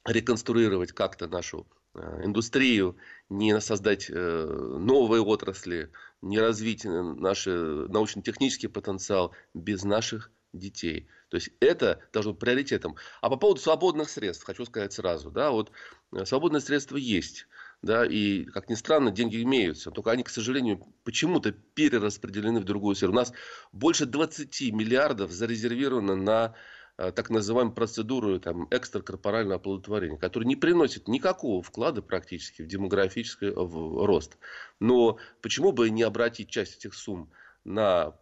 реконструировать 0.05 0.91
как-то 0.91 1.27
нашу 1.27 1.67
э, 1.93 2.21
индустрию, 2.23 2.97
не 3.29 3.61
создать 3.61 4.09
э, 4.09 4.45
новые 4.79 5.21
отрасли, 5.21 5.91
не 6.23 6.39
развить 6.39 6.83
наш 6.83 7.45
научно-технический 7.45 8.67
потенциал 8.67 9.35
без 9.53 9.83
наших 9.83 10.31
детей. 10.51 11.07
То 11.29 11.37
есть 11.37 11.51
это 11.59 11.99
должно 12.11 12.31
быть 12.31 12.41
приоритетом. 12.41 12.95
А 13.21 13.29
по 13.29 13.37
поводу 13.37 13.61
свободных 13.61 14.09
средств, 14.09 14.45
хочу 14.45 14.65
сказать 14.65 14.93
сразу, 14.93 15.29
да, 15.29 15.51
вот 15.51 15.71
э, 16.11 16.25
свободные 16.25 16.61
средства 16.61 16.97
есть 16.97 17.45
да, 17.86 18.04
и, 18.04 18.46
как 18.46 18.68
ни 18.68 18.74
странно, 18.74 19.12
деньги 19.12 19.44
имеются, 19.44 19.92
только 19.92 20.10
они, 20.10 20.24
к 20.24 20.30
сожалению, 20.30 20.82
почему-то 21.04 21.51
перераспределены 21.51 22.60
в 22.60 22.63
другую 22.63 22.96
сферу. 22.96 23.12
У 23.12 23.15
нас 23.15 23.32
больше 23.72 24.08
20 24.08 24.72
миллиардов 24.72 25.30
зарезервировано 25.30 26.15
на 26.15 26.56
э, 26.98 27.12
так 27.12 27.30
называемую 27.30 27.75
процедуру 27.75 28.39
там, 28.39 28.68
экстракорпорального 28.72 29.58
оплодотворения, 29.58 30.18
которая 30.18 30.48
не 30.48 30.56
приносит 30.56 31.08
никакого 31.08 31.62
вклада 31.62 32.01
практически 32.01 32.63
в 32.63 32.68
демографический 32.68 33.51
в 33.51 34.04
рост. 34.04 34.39
Но 34.80 35.20
почему 35.44 35.72
бы 35.72 35.92
не 35.92 36.01
обратить 36.01 36.50
часть 36.50 36.77
этих 36.77 36.96
сумм 36.96 37.30
на 37.65 38.15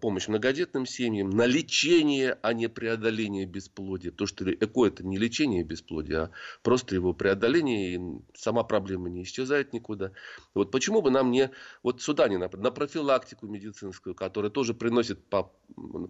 помощь 0.00 0.26
многодетным 0.26 0.84
семьям, 0.84 1.30
на 1.30 1.46
лечение, 1.46 2.36
а 2.42 2.52
не 2.52 2.68
преодоление 2.68 3.46
бесплодия. 3.46 4.10
Потому 4.10 4.26
что 4.26 4.50
ЭКО 4.50 4.86
это 4.86 5.06
не 5.06 5.16
лечение 5.16 5.62
бесплодия, 5.62 6.22
а 6.22 6.30
просто 6.62 6.96
его 6.96 7.12
преодоление, 7.12 7.94
и 7.94 8.00
сама 8.34 8.64
проблема 8.64 9.08
не 9.08 9.22
исчезает 9.22 9.72
никуда. 9.72 10.10
Вот 10.54 10.72
почему 10.72 11.02
бы 11.02 11.10
нам 11.10 11.30
не, 11.30 11.50
вот 11.82 12.02
сюда 12.02 12.28
не 12.28 12.36
на, 12.36 12.48
на 12.52 12.70
профилактику 12.70 13.46
медицинскую, 13.46 14.14
которая 14.14 14.50
тоже 14.50 14.74
приносит, 14.74 15.24
по 15.26 15.52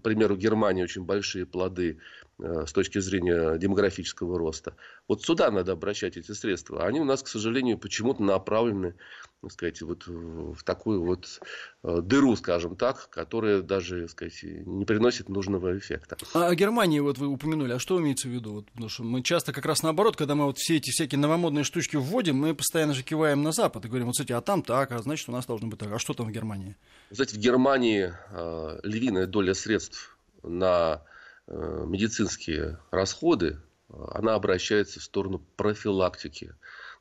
примеру, 0.02 0.36
Германии 0.36 0.82
очень 0.82 1.04
большие 1.04 1.44
плоды 1.44 1.98
э, 2.38 2.64
с 2.66 2.72
точки 2.72 2.98
зрения 2.98 3.58
демографического 3.58 4.38
роста. 4.38 4.74
Вот 5.06 5.22
сюда 5.22 5.50
надо 5.50 5.72
обращать 5.72 6.16
эти 6.16 6.32
средства. 6.32 6.86
Они 6.86 6.98
у 6.98 7.04
нас, 7.04 7.22
к 7.22 7.28
сожалению, 7.28 7.78
почему-то 7.78 8.22
направлены 8.22 8.94
так 9.42 9.52
сказать, 9.52 9.80
вот 9.82 10.06
в 10.06 10.62
такую 10.64 11.02
вот 11.02 11.40
э, 11.82 12.00
дыру, 12.02 12.36
скажем 12.36 12.76
так, 12.76 13.08
которая 13.08 13.49
даже, 13.58 14.02
так 14.02 14.10
сказать, 14.10 14.42
не 14.42 14.84
приносит 14.84 15.28
нужного 15.28 15.76
эффекта. 15.76 16.16
А 16.34 16.48
о 16.48 16.54
Германии 16.54 17.00
вот 17.00 17.18
вы 17.18 17.26
упомянули, 17.26 17.72
а 17.72 17.78
что 17.78 18.00
имеется 18.00 18.28
в 18.28 18.30
виду? 18.30 18.52
Вот, 18.54 18.66
потому 18.66 18.88
что 18.88 19.02
мы 19.04 19.22
часто 19.22 19.52
как 19.52 19.66
раз 19.66 19.82
наоборот, 19.82 20.16
когда 20.16 20.34
мы 20.34 20.46
вот 20.46 20.58
все 20.58 20.76
эти 20.76 20.90
всякие 20.90 21.18
новомодные 21.18 21.64
штучки 21.64 21.96
вводим, 21.96 22.36
мы 22.36 22.54
постоянно 22.54 22.94
же 22.94 23.02
киваем 23.02 23.42
на 23.42 23.52
Запад 23.52 23.84
и 23.84 23.88
говорим, 23.88 24.06
вот, 24.06 24.12
кстати, 24.12 24.32
а 24.32 24.40
там 24.40 24.62
так, 24.62 24.92
а 24.92 24.98
значит, 24.98 25.28
у 25.28 25.32
нас 25.32 25.46
должно 25.46 25.68
быть 25.68 25.78
так. 25.78 25.92
А 25.92 25.98
что 25.98 26.14
там 26.14 26.26
в 26.26 26.30
Германии? 26.30 26.76
Знаете, 27.10 27.36
в 27.36 27.40
Германии 27.40 28.12
э, 28.30 28.80
львиная 28.82 29.26
доля 29.26 29.54
средств 29.54 30.16
на 30.42 31.02
э, 31.46 31.84
медицинские 31.86 32.78
расходы, 32.90 33.58
э, 33.88 33.94
она 34.14 34.34
обращается 34.34 35.00
в 35.00 35.02
сторону 35.02 35.42
профилактики 35.56 36.54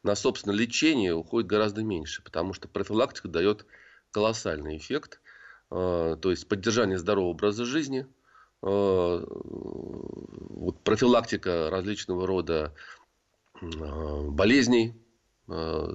на 0.03 0.15
собственное 0.15 0.55
лечение 0.55 1.13
уходит 1.13 1.49
гораздо 1.49 1.83
меньше, 1.83 2.21
потому 2.21 2.53
что 2.53 2.67
профилактика 2.67 3.27
дает 3.27 3.65
колоссальный 4.11 4.77
эффект. 4.77 5.19
Э, 5.71 6.17
то 6.19 6.31
есть 6.31 6.47
поддержание 6.47 6.97
здорового 6.97 7.31
образа 7.31 7.65
жизни, 7.65 8.07
э, 8.63 9.25
профилактика 10.83 11.69
различного 11.69 12.25
рода 12.25 12.73
э, 13.61 13.65
болезней, 13.67 14.95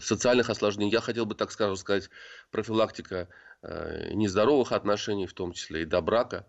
социальных 0.01 0.51
осложнений. 0.51 0.91
Я 0.91 1.01
хотел 1.01 1.27
бы, 1.27 1.37
так 1.37 1.53
скажем, 1.53 1.77
сказать, 1.77 2.11
профилактика 2.51 3.29
нездоровых 3.63 4.73
отношений, 4.73 5.29
в 5.29 5.33
том 5.33 5.53
числе 5.53 5.83
и 5.83 5.85
до 5.85 6.01
брака. 6.01 6.45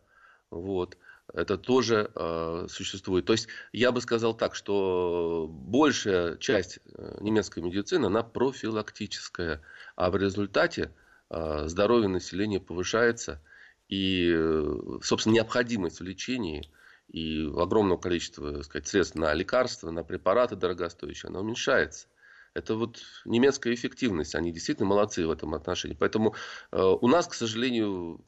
Вот 0.50 0.98
это 1.32 1.60
тоже 1.60 2.10
э, 2.16 2.66
существует. 2.68 3.26
То 3.26 3.34
есть 3.34 3.48
я 3.74 3.92
бы 3.92 4.02
сказал 4.02 4.34
так, 4.34 4.56
что 4.56 5.48
большая 5.48 6.38
часть 6.38 6.80
немецкой 7.20 7.60
медицины, 7.60 8.08
она 8.08 8.24
профилактическая, 8.24 9.62
а 9.96 10.10
в 10.10 10.16
результате 10.16 10.92
здоровье 11.30 12.08
населения 12.08 12.60
повышается, 12.60 13.42
и, 13.88 14.32
э, 14.36 15.00
собственно, 15.04 15.36
необходимость 15.36 16.00
в 16.00 16.04
лечении 16.04 16.72
и 17.08 17.46
огромного 17.56 17.98
количества 17.98 18.62
сказать, 18.64 18.88
средств 18.88 19.16
на 19.16 19.34
лекарства, 19.34 19.92
на 19.92 20.04
препараты 20.04 20.56
дорогостоящие, 20.56 21.30
она 21.30 21.40
уменьшается. 21.40 22.08
Это 22.56 22.76
вот 22.76 23.02
немецкая 23.26 23.74
эффективность. 23.74 24.34
Они 24.34 24.52
действительно 24.52 24.88
молодцы 24.88 25.28
в 25.28 25.32
этом 25.32 25.54
отношении. 25.54 25.96
Поэтому 25.96 26.36
э, 26.72 26.82
у 26.82 27.08
нас, 27.08 27.28
к 27.28 27.34
сожалению, 27.34 28.22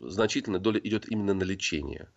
значительная 0.00 0.58
доля 0.58 0.80
идет 0.80 1.06
именно 1.08 1.34
на 1.34 1.44
лечение, 1.44 2.08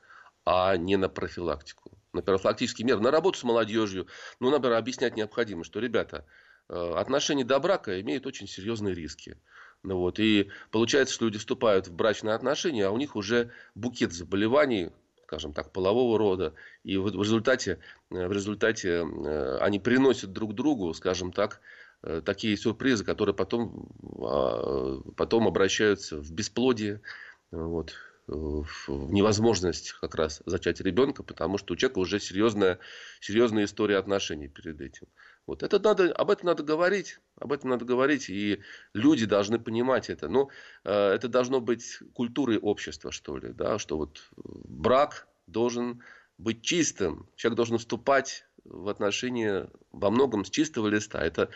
а 0.45 0.77
не 0.77 0.95
на 0.95 1.09
профилактику. 1.09 1.91
На 2.13 2.21
профилактические 2.21 2.87
меры, 2.87 3.01
на 3.01 3.11
работу 3.11 3.37
с 3.37 3.43
молодежью. 3.43 4.07
Ну, 4.39 4.49
например, 4.49 4.77
объяснять 4.77 5.15
необходимо, 5.15 5.63
что, 5.65 5.79
ребята, 5.79 6.25
э, 6.25 6.50
отношения 6.67 7.43
до 7.43 7.59
брака 7.59 7.99
имеют 8.01 8.25
очень 8.25 8.47
серьезные 8.47 8.95
риски. 8.95 9.37
Ну, 9.83 9.97
вот, 9.97 10.19
и 10.19 10.49
получается, 10.69 11.13
что 11.13 11.25
люди 11.25 11.39
вступают 11.39 11.87
в 11.87 11.93
брачные 11.93 12.35
отношения, 12.35 12.85
а 12.85 12.91
у 12.91 12.97
них 12.97 13.15
уже 13.15 13.49
букет 13.73 14.13
заболеваний, 14.13 14.91
скажем 15.23 15.53
так, 15.53 15.71
полового 15.71 16.19
рода. 16.19 16.53
И 16.83 16.97
в 16.97 17.07
результате, 17.07 17.79
э, 18.11 18.27
в 18.27 18.31
результате 18.31 18.89
э, 18.89 19.57
они 19.59 19.79
приносят 19.79 20.33
друг 20.33 20.53
другу, 20.53 20.93
скажем 20.93 21.31
так, 21.31 21.61
такие 22.25 22.57
сюрпризы, 22.57 23.03
которые 23.03 23.35
потом, 23.35 23.87
а, 24.19 25.01
потом 25.15 25.47
обращаются 25.47 26.17
в 26.17 26.31
бесплодие, 26.31 26.99
вот, 27.51 27.93
в 28.27 29.11
невозможность 29.11 29.93
как 30.01 30.15
раз 30.15 30.41
зачать 30.45 30.81
ребенка, 30.81 31.21
потому 31.21 31.57
что 31.57 31.73
у 31.73 31.77
человека 31.77 31.99
уже 31.99 32.19
серьезная, 32.19 32.79
серьезная 33.19 33.65
история 33.65 33.97
отношений 33.97 34.47
перед 34.47 34.81
этим. 34.81 35.07
Вот 35.47 35.63
это 35.63 35.79
надо, 35.79 36.11
об 36.13 36.29
этом 36.29 36.47
надо 36.47 36.63
говорить, 36.63 37.19
об 37.35 37.51
этом 37.51 37.71
надо 37.71 37.83
говорить, 37.85 38.29
и 38.29 38.61
люди 38.93 39.25
должны 39.25 39.59
понимать 39.59 40.09
это. 40.09 40.29
Но 40.29 40.49
э, 40.83 40.91
это 40.91 41.27
должно 41.27 41.59
быть 41.59 41.99
культурой 42.13 42.57
общества, 42.57 43.11
что 43.11 43.37
ли, 43.37 43.51
да, 43.51 43.79
что 43.79 43.97
вот 43.97 44.21
брак 44.35 45.27
должен 45.47 46.03
быть 46.37 46.61
чистым, 46.61 47.27
человек 47.35 47.57
должен 47.57 47.77
вступать 47.77 48.45
в 48.63 48.87
отношения 48.87 49.69
во 49.91 50.11
многом 50.11 50.45
с 50.45 50.49
чистого 50.49 50.87
листа. 50.87 51.19
Это 51.19 51.49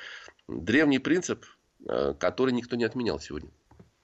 древний 0.47 0.99
принцип, 0.99 1.45
э, 1.87 2.13
который 2.19 2.53
никто 2.53 2.75
не 2.75 2.83
отменял 2.83 3.19
сегодня. 3.19 3.51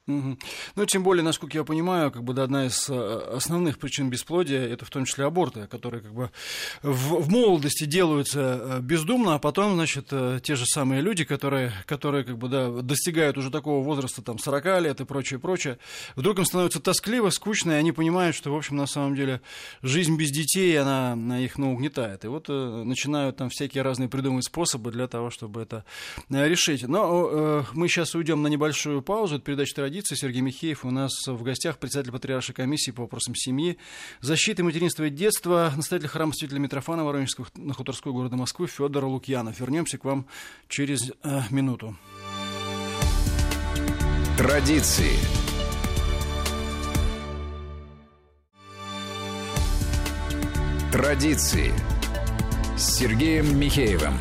Ну, 0.07 0.85
тем 0.87 1.03
более, 1.03 1.23
насколько 1.23 1.57
я 1.57 1.63
понимаю, 1.63 2.11
как 2.11 2.23
бы 2.23 2.33
да, 2.33 2.43
одна 2.43 2.65
из 2.65 2.89
э, 2.89 3.35
основных 3.35 3.77
причин 3.77 4.09
бесплодия 4.09 4.67
это 4.67 4.83
в 4.83 4.89
том 4.89 5.05
числе 5.05 5.25
аборты, 5.25 5.67
которые 5.67 6.01
как 6.01 6.13
бы 6.13 6.31
в, 6.81 7.21
в 7.21 7.29
молодости 7.29 7.85
делаются 7.85 8.39
э, 8.39 8.79
бездумно, 8.81 9.35
а 9.35 9.39
потом, 9.39 9.75
значит, 9.75 10.07
э, 10.09 10.39
те 10.41 10.55
же 10.55 10.65
самые 10.65 11.01
люди, 11.01 11.23
которые, 11.23 11.71
которые 11.85 12.23
как 12.23 12.39
бы 12.39 12.49
да, 12.49 12.69
достигают 12.81 13.37
уже 13.37 13.51
такого 13.51 13.83
возраста, 13.83 14.23
там, 14.23 14.39
40 14.39 14.81
лет 14.81 15.01
и 15.01 15.05
прочее, 15.05 15.39
прочее, 15.39 15.77
вдруг 16.15 16.39
им 16.39 16.45
становится 16.45 16.79
тоскливо, 16.79 17.29
скучно, 17.29 17.73
и 17.73 17.75
они 17.75 17.91
понимают, 17.91 18.35
что, 18.35 18.51
в 18.51 18.55
общем, 18.55 18.77
на 18.77 18.87
самом 18.87 19.15
деле, 19.15 19.41
жизнь 19.83 20.17
без 20.17 20.31
детей, 20.31 20.79
она, 20.79 21.13
она 21.13 21.39
их, 21.39 21.59
ну, 21.59 21.73
угнетает. 21.73 22.25
И 22.25 22.27
вот 22.27 22.47
начинают 22.47 23.37
там 23.37 23.49
всякие 23.49 23.83
разные 23.83 24.09
придумывать 24.09 24.45
способы 24.45 24.91
для 24.91 25.07
того, 25.07 25.29
чтобы 25.29 25.61
это 25.61 25.85
решить. 26.29 26.87
Но 26.87 27.29
э, 27.31 27.63
мы 27.73 27.87
сейчас 27.87 28.15
уйдем 28.15 28.41
на 28.41 28.47
небольшую 28.47 29.03
паузу, 29.03 29.35
это 29.35 29.45
передача 29.45 29.75
традиции. 29.91 30.15
Сергей 30.15 30.41
Михеев 30.41 30.85
у 30.85 30.89
нас 30.89 31.11
в 31.27 31.43
гостях, 31.43 31.77
председатель 31.77 32.13
Патриаршей 32.13 32.55
комиссии 32.55 32.91
по 32.91 33.01
вопросам 33.01 33.35
семьи, 33.35 33.77
защиты 34.21 34.63
материнства 34.63 35.03
и 35.03 35.09
детства, 35.09 35.73
настоятель 35.75 36.07
храма 36.07 36.31
святителя 36.31 36.59
Митрофана 36.59 37.03
Воронежского 37.03 37.47
на 37.55 37.73
Хуторской 37.73 38.13
города 38.13 38.37
Москвы 38.37 38.67
Федор 38.67 39.03
Лукьянов. 39.03 39.59
Вернемся 39.59 39.97
к 39.97 40.05
вам 40.05 40.27
через 40.69 41.11
э, 41.23 41.41
минуту. 41.49 41.97
Традиции. 44.37 45.17
Традиции 50.93 51.73
с 52.77 52.97
Сергеем 52.97 53.59
Михеевым. 53.59 54.13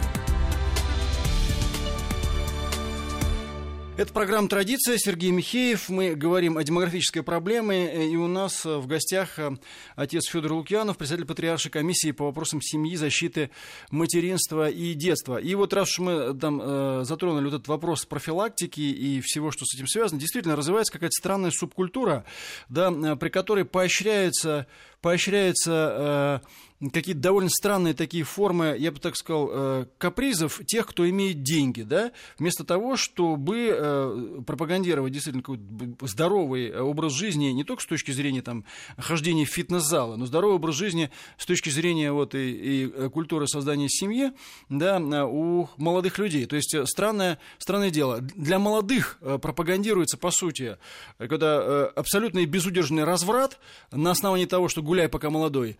Это 4.00 4.14
программа 4.14 4.48
«Традиция». 4.48 4.96
Сергей 4.96 5.30
Михеев. 5.30 5.90
Мы 5.90 6.14
говорим 6.14 6.56
о 6.56 6.64
демографической 6.64 7.22
проблеме. 7.22 8.10
И 8.10 8.16
у 8.16 8.28
нас 8.28 8.64
в 8.64 8.86
гостях 8.86 9.38
э, 9.38 9.50
отец 9.94 10.26
Федор 10.30 10.54
Лукьянов, 10.54 10.96
председатель 10.96 11.26
Патриаршей 11.26 11.70
комиссии 11.70 12.10
по 12.12 12.24
вопросам 12.24 12.62
семьи, 12.62 12.96
защиты 12.96 13.50
материнства 13.90 14.70
и 14.70 14.94
детства. 14.94 15.36
И 15.36 15.54
вот 15.54 15.74
раз 15.74 15.90
уж 15.90 15.98
мы 15.98 16.34
там 16.34 16.62
э, 16.62 17.00
затронули 17.04 17.44
вот 17.44 17.54
этот 17.56 17.68
вопрос 17.68 18.06
профилактики 18.06 18.80
и 18.80 19.20
всего, 19.20 19.50
что 19.50 19.66
с 19.66 19.74
этим 19.74 19.86
связано, 19.86 20.18
действительно 20.18 20.56
развивается 20.56 20.94
какая-то 20.94 21.12
странная 21.12 21.50
субкультура, 21.50 22.24
да, 22.70 22.90
э, 22.90 23.16
при 23.16 23.28
которой 23.28 23.66
поощряется, 23.66 24.66
поощряется 25.02 26.40
какие-то 26.88 27.20
довольно 27.20 27.50
странные 27.50 27.92
такие 27.92 28.24
формы, 28.24 28.74
я 28.78 28.90
бы 28.90 28.98
так 28.98 29.16
сказал, 29.16 29.50
э, 29.52 29.86
капризов 29.98 30.60
тех, 30.66 30.86
кто 30.86 31.08
имеет 31.08 31.42
деньги, 31.42 31.82
да, 31.82 32.12
вместо 32.38 32.64
того, 32.64 32.96
чтобы 32.96 33.68
э, 33.70 34.40
пропагандировать 34.46 35.12
действительно 35.12 35.42
какой-то 35.42 36.06
здоровый 36.06 36.74
образ 36.80 37.12
жизни, 37.12 37.48
не 37.48 37.64
только 37.64 37.82
с 37.82 37.86
точки 37.86 38.12
зрения 38.12 38.40
там 38.40 38.64
хождения 38.96 39.44
в 39.44 39.50
фитнес-залы, 39.50 40.16
но 40.16 40.24
здоровый 40.24 40.56
образ 40.56 40.76
жизни 40.76 41.10
с 41.36 41.44
точки 41.44 41.68
зрения 41.68 42.12
вот 42.12 42.34
и, 42.34 42.50
и 42.50 42.90
э, 42.90 43.10
культуры 43.10 43.46
создания 43.46 43.88
семьи, 43.90 44.32
да, 44.70 44.98
у 45.26 45.68
молодых 45.76 46.18
людей. 46.18 46.46
То 46.46 46.56
есть 46.56 46.74
странное, 46.86 47.38
странное 47.58 47.90
дело. 47.90 48.20
Для 48.20 48.58
молодых 48.58 49.18
пропагандируется, 49.20 50.16
по 50.16 50.30
сути, 50.30 50.78
когда 51.18 51.86
абсолютно 51.88 52.44
безудержный 52.46 53.04
разврат 53.04 53.58
на 53.90 54.12
основании 54.12 54.46
того, 54.46 54.68
что 54.68 54.82
гуляй 54.82 55.08
пока 55.08 55.30
молодой, 55.30 55.76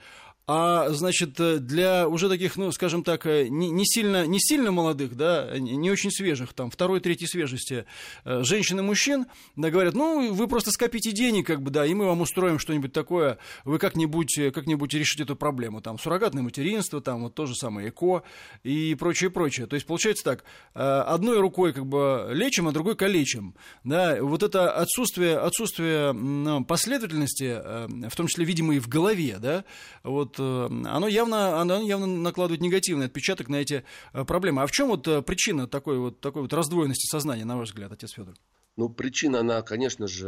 а, 0.53 0.89
значит, 0.91 1.39
э, 1.39 1.59
для 1.59 2.09
уже 2.09 2.29
таких, 2.29 2.57
ну, 2.57 2.73
скажем 2.73 3.05
так, 3.05 3.25
э, 3.25 3.47
не, 3.47 3.71
не, 3.71 3.87
сильно, 3.87 4.27
не 4.27 4.41
сильно 4.41 4.73
молодых, 4.73 5.15
да, 5.15 5.57
не 5.57 5.93
очень 5.93 6.11
свежих, 6.11 6.55
там, 6.55 6.73
второй, 6.73 6.99
третьей 6.99 7.29
свежести, 7.29 7.85
э, 8.25 8.43
женщин 8.43 8.81
и 8.81 8.83
мужчин, 8.83 9.27
да, 9.55 9.71
говорят, 9.71 9.95
ну, 9.95 10.33
вы 10.33 10.49
просто 10.49 10.73
скопите 10.73 11.13
денег, 11.13 11.47
как 11.47 11.63
бы, 11.63 11.71
да, 11.71 11.87
и 11.87 11.95
мы 11.95 12.07
вам 12.07 12.23
устроим 12.23 12.59
что-нибудь 12.59 12.93
такое, 12.93 13.39
вы 13.65 13.79
как-нибудь, 13.79 14.41
как-нибудь 14.53 14.93
решите 14.93 15.23
эту 15.23 15.37
проблему, 15.37 15.81
там, 15.83 16.01
суррогатное 16.01 16.43
материнство, 16.43 17.01
там, 17.01 17.23
вот 17.23 17.37
то 17.37 17.47
же 17.47 17.55
самое 17.55 17.91
ЭКО 17.91 18.25
и 18.65 18.97
прочее, 18.99 19.31
прочее. 19.31 19.69
То 19.69 19.75
есть, 19.75 19.87
получается 19.87 20.25
так, 20.25 20.43
одной 20.75 21.39
рукой, 21.39 21.73
как 21.73 21.87
бы, 21.87 22.29
лечим, 22.33 22.67
а 22.67 22.73
другой 22.73 22.97
калечим, 22.97 23.55
да, 23.85 24.21
вот 24.21 24.43
это 24.43 24.73
отсутствие, 24.73 25.39
отсутствие 25.39 26.65
последовательности, 26.65 28.09
в 28.09 28.17
том 28.17 28.27
числе, 28.27 28.45
видимо, 28.45 28.75
и 28.75 28.81
в 28.81 28.89
голове, 28.89 29.37
да, 29.39 29.65
вот 30.03 30.40
оно 30.41 31.09
явно, 31.09 31.61
оно 31.61 31.81
явно 31.81 32.07
накладывает 32.07 32.61
негативный 32.61 33.07
отпечаток 33.07 33.49
на 33.49 33.57
эти 33.57 33.85
э, 34.13 34.25
проблемы. 34.25 34.63
А 34.63 34.67
в 34.67 34.73
чем 34.73 34.89
вот 34.89 35.07
э, 35.09 35.23
причина 35.23 35.67
такой 35.67 35.99
вот, 35.99 36.21
такой 36.21 36.43
вот 36.43 36.53
раздвоенности 36.53 37.11
сознания, 37.11 37.45
на 37.45 37.57
ваш 37.57 37.71
взгляд, 37.71 37.93
отец 37.93 38.13
Федор? 38.13 38.35
Ну, 38.77 38.89
причина, 38.89 39.41
она, 39.41 39.63
конечно 39.63 40.07
же, 40.07 40.27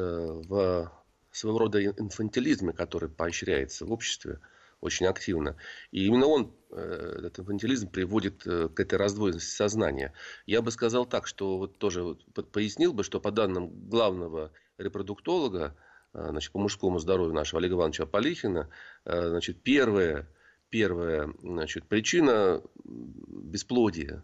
в 0.49 0.92
своего 1.31 1.59
рода 1.59 1.83
инфантилизме, 1.85 2.73
который 2.73 3.09
поощряется 3.09 3.87
в 3.87 3.92
обществе 3.92 4.40
очень 4.81 5.07
активно. 5.07 5.57
И 5.92 6.07
именно 6.07 6.26
он, 6.26 6.52
этот 6.71 7.38
инфантилизм, 7.38 7.88
приводит 7.88 8.42
к 8.42 8.81
этой 8.81 8.99
раздвоенности 8.99 9.54
сознания. 9.54 10.12
Я 10.45 10.61
бы 10.61 10.71
сказал 10.73 11.07
так, 11.07 11.26
что 11.26 11.57
вот 11.57 11.78
тоже 11.78 12.16
пояснил 12.52 12.92
бы, 12.92 13.04
что 13.04 13.21
по 13.21 13.31
данным 13.31 13.88
главного 13.88 14.50
репродуктолога, 14.76 15.75
Э, 15.75 15.92
значит, 16.12 16.52
по 16.52 16.59
мужскому 16.59 16.99
здоровью 16.99 17.35
нашего 17.35 17.61
Олега 17.61 17.75
Ивановича 17.75 18.07
Полихина, 18.07 18.69
э, 19.04 19.28
значит, 19.28 19.62
первая, 19.62 20.28
первая 20.69 21.33
значит, 21.42 21.85
причина 21.87 22.62
бесплодия, 22.85 24.23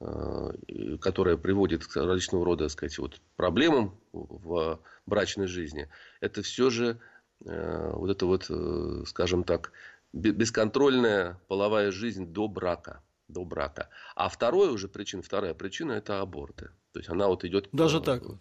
э, 0.00 0.50
которая 1.00 1.36
приводит 1.36 1.86
к 1.86 1.96
различного 1.96 2.44
рода 2.44 2.64
так 2.64 2.72
сказать, 2.72 2.98
вот, 2.98 3.20
проблемам 3.36 3.98
в 4.12 4.80
брачной 5.06 5.46
жизни, 5.46 5.88
это 6.20 6.42
все 6.42 6.70
же 6.70 6.98
вот 7.40 8.10
это 8.10 8.26
вот, 8.26 8.50
скажем 9.06 9.44
так, 9.44 9.70
бесконтрольная 10.12 11.40
половая 11.48 11.90
жизнь 11.90 12.26
до 12.26 12.48
брака. 12.48 13.02
До 13.28 13.44
брака. 13.44 13.90
А 14.16 14.28
вторая 14.28 14.70
уже 14.70 14.88
причина, 14.88 15.22
вторая 15.22 15.54
причина 15.54 15.92
это 15.92 16.20
аборты. 16.20 16.70
То 16.92 17.00
есть 17.00 17.10
она 17.10 17.28
вот 17.28 17.44
идет. 17.44 17.68
Даже 17.72 18.00
так 18.00 18.22
вот. 18.24 18.38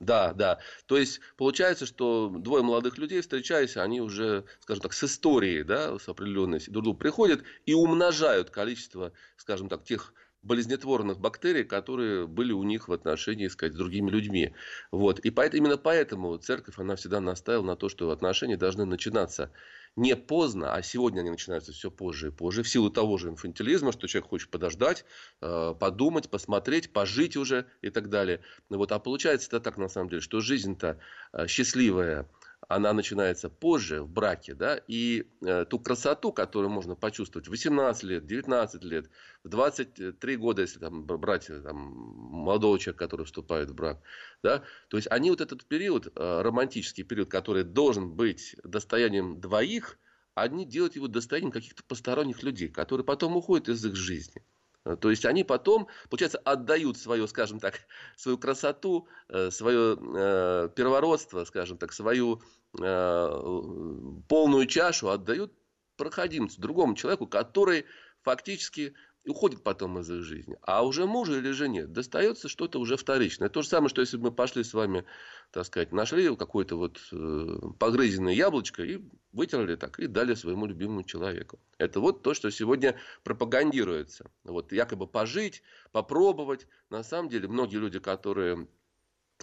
Да, 0.00 0.32
да. 0.32 0.60
То 0.86 0.96
есть 0.96 1.20
получается, 1.36 1.84
что 1.84 2.28
двое 2.30 2.62
молодых 2.62 2.98
людей, 2.98 3.20
встречаясь, 3.20 3.76
они 3.76 4.00
уже, 4.00 4.44
скажем 4.60 4.82
так, 4.82 4.92
с 4.92 5.02
историей, 5.02 5.64
да, 5.64 5.98
с 5.98 6.08
определенной 6.08 6.60
друг 6.68 6.84
другу 6.84 6.98
приходят 6.98 7.42
и 7.66 7.74
умножают 7.74 8.50
количество, 8.50 9.12
скажем 9.36 9.68
так, 9.68 9.82
тех 9.84 10.14
болезнетворных 10.42 11.18
бактерий, 11.18 11.64
которые 11.64 12.28
были 12.28 12.52
у 12.52 12.62
них 12.62 12.86
в 12.86 12.92
отношении 12.92 13.48
сказать, 13.48 13.74
с 13.74 13.76
другими 13.76 14.08
людьми. 14.08 14.54
Вот. 14.92 15.18
И 15.18 15.30
поэтому, 15.30 15.64
именно 15.64 15.76
поэтому 15.78 16.36
церковь 16.38 16.78
она 16.78 16.94
всегда 16.94 17.20
настаивала 17.20 17.66
на 17.66 17.76
то, 17.76 17.88
что 17.88 18.12
отношения 18.12 18.56
должны 18.56 18.84
начинаться 18.84 19.50
не 19.98 20.14
поздно, 20.14 20.74
а 20.74 20.82
сегодня 20.82 21.20
они 21.20 21.30
начинаются 21.30 21.72
все 21.72 21.90
позже 21.90 22.28
и 22.28 22.30
позже, 22.30 22.62
в 22.62 22.68
силу 22.68 22.88
того 22.88 23.18
же 23.18 23.30
инфантилизма, 23.30 23.90
что 23.90 24.06
человек 24.06 24.30
хочет 24.30 24.48
подождать, 24.48 25.04
э, 25.40 25.74
подумать, 25.78 26.30
посмотреть, 26.30 26.92
пожить 26.92 27.36
уже 27.36 27.66
и 27.82 27.90
так 27.90 28.08
далее. 28.08 28.40
Вот. 28.68 28.92
А 28.92 29.00
получается 29.00 29.48
это 29.48 29.60
так 29.60 29.76
на 29.76 29.88
самом 29.88 30.08
деле, 30.08 30.22
что 30.22 30.40
жизнь-то 30.40 31.00
э, 31.32 31.46
счастливая, 31.48 32.28
она 32.68 32.92
начинается 32.92 33.48
позже 33.48 34.02
в 34.02 34.10
браке, 34.10 34.54
да, 34.54 34.78
и 34.86 35.26
э, 35.40 35.64
ту 35.64 35.78
красоту, 35.78 36.32
которую 36.32 36.70
можно 36.70 36.94
почувствовать 36.94 37.48
в 37.48 37.50
18 37.50 38.02
лет, 38.04 38.26
19 38.26 38.84
лет, 38.84 39.10
в 39.42 39.48
23 39.48 40.36
года, 40.36 40.62
если 40.62 40.78
там 40.78 41.04
брать 41.04 41.46
там, 41.46 41.76
молодого 41.76 42.78
человека, 42.78 43.06
который 43.06 43.24
вступает 43.24 43.70
в 43.70 43.74
брак, 43.74 44.00
да, 44.42 44.62
то 44.88 44.98
есть 44.98 45.08
они 45.10 45.30
вот 45.30 45.40
этот 45.40 45.64
период, 45.64 46.08
э, 46.14 46.42
романтический 46.42 47.04
период, 47.04 47.30
который 47.30 47.64
должен 47.64 48.12
быть 48.12 48.54
достоянием 48.62 49.40
двоих, 49.40 49.98
они 50.34 50.66
делают 50.66 50.94
его 50.94 51.08
достоянием 51.08 51.50
каких-то 51.50 51.82
посторонних 51.84 52.42
людей, 52.42 52.68
которые 52.68 53.04
потом 53.04 53.34
уходят 53.36 53.70
из 53.70 53.84
их 53.84 53.96
жизни. 53.96 54.42
Э, 54.84 54.96
то 54.96 55.10
есть 55.10 55.24
они 55.24 55.44
потом, 55.44 55.88
получается, 56.08 56.38
отдают 56.38 56.98
свое, 56.98 57.26
скажем 57.28 57.60
так, 57.60 57.80
свою 58.16 58.38
красоту, 58.38 59.08
э, 59.28 59.50
свое 59.50 59.96
э, 59.98 60.68
первородство, 60.74 61.44
скажем 61.44 61.78
так, 61.78 61.92
свою 61.92 62.42
полную 62.72 64.66
чашу 64.66 65.08
отдают 65.08 65.52
проходимцу, 65.96 66.60
другому 66.60 66.94
человеку, 66.94 67.26
который 67.26 67.86
фактически 68.22 68.94
уходит 69.26 69.62
потом 69.62 69.98
из 69.98 70.10
их 70.10 70.22
жизни. 70.22 70.56
А 70.62 70.84
уже 70.84 71.06
мужу 71.06 71.36
или 71.36 71.50
жене 71.50 71.86
достается 71.86 72.48
что-то 72.48 72.80
уже 72.80 72.96
вторичное. 72.96 73.48
То 73.48 73.62
же 73.62 73.68
самое, 73.68 73.88
что 73.88 74.00
если 74.00 74.16
бы 74.16 74.24
мы 74.24 74.32
пошли 74.32 74.64
с 74.64 74.72
вами, 74.74 75.04
так 75.50 75.66
сказать, 75.66 75.92
нашли 75.92 76.34
какое-то 76.34 76.76
вот 76.76 76.98
э, 77.12 77.58
погрызенное 77.78 78.32
яблочко 78.32 78.82
и 78.82 79.00
вытерли 79.32 79.76
так, 79.76 79.98
и 80.00 80.06
дали 80.06 80.34
своему 80.34 80.66
любимому 80.66 81.02
человеку. 81.02 81.60
Это 81.78 82.00
вот 82.00 82.22
то, 82.22 82.34
что 82.34 82.50
сегодня 82.50 82.98
пропагандируется. 83.22 84.30
Вот 84.44 84.72
якобы 84.72 85.06
пожить, 85.06 85.62
попробовать. 85.92 86.66
На 86.90 87.02
самом 87.02 87.28
деле, 87.28 87.48
многие 87.48 87.76
люди, 87.76 87.98
которые 87.98 88.66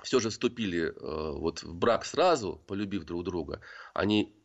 все 0.04 0.20
же 0.20 0.30
вступили 0.30 0.88
э, 0.88 0.92
вот 0.92 1.64
в 1.64 1.74
брак 1.74 2.06
сразу, 2.06 2.62
полюбив 2.68 3.06
друг 3.06 3.24
друга, 3.24 3.62
они 3.94 4.36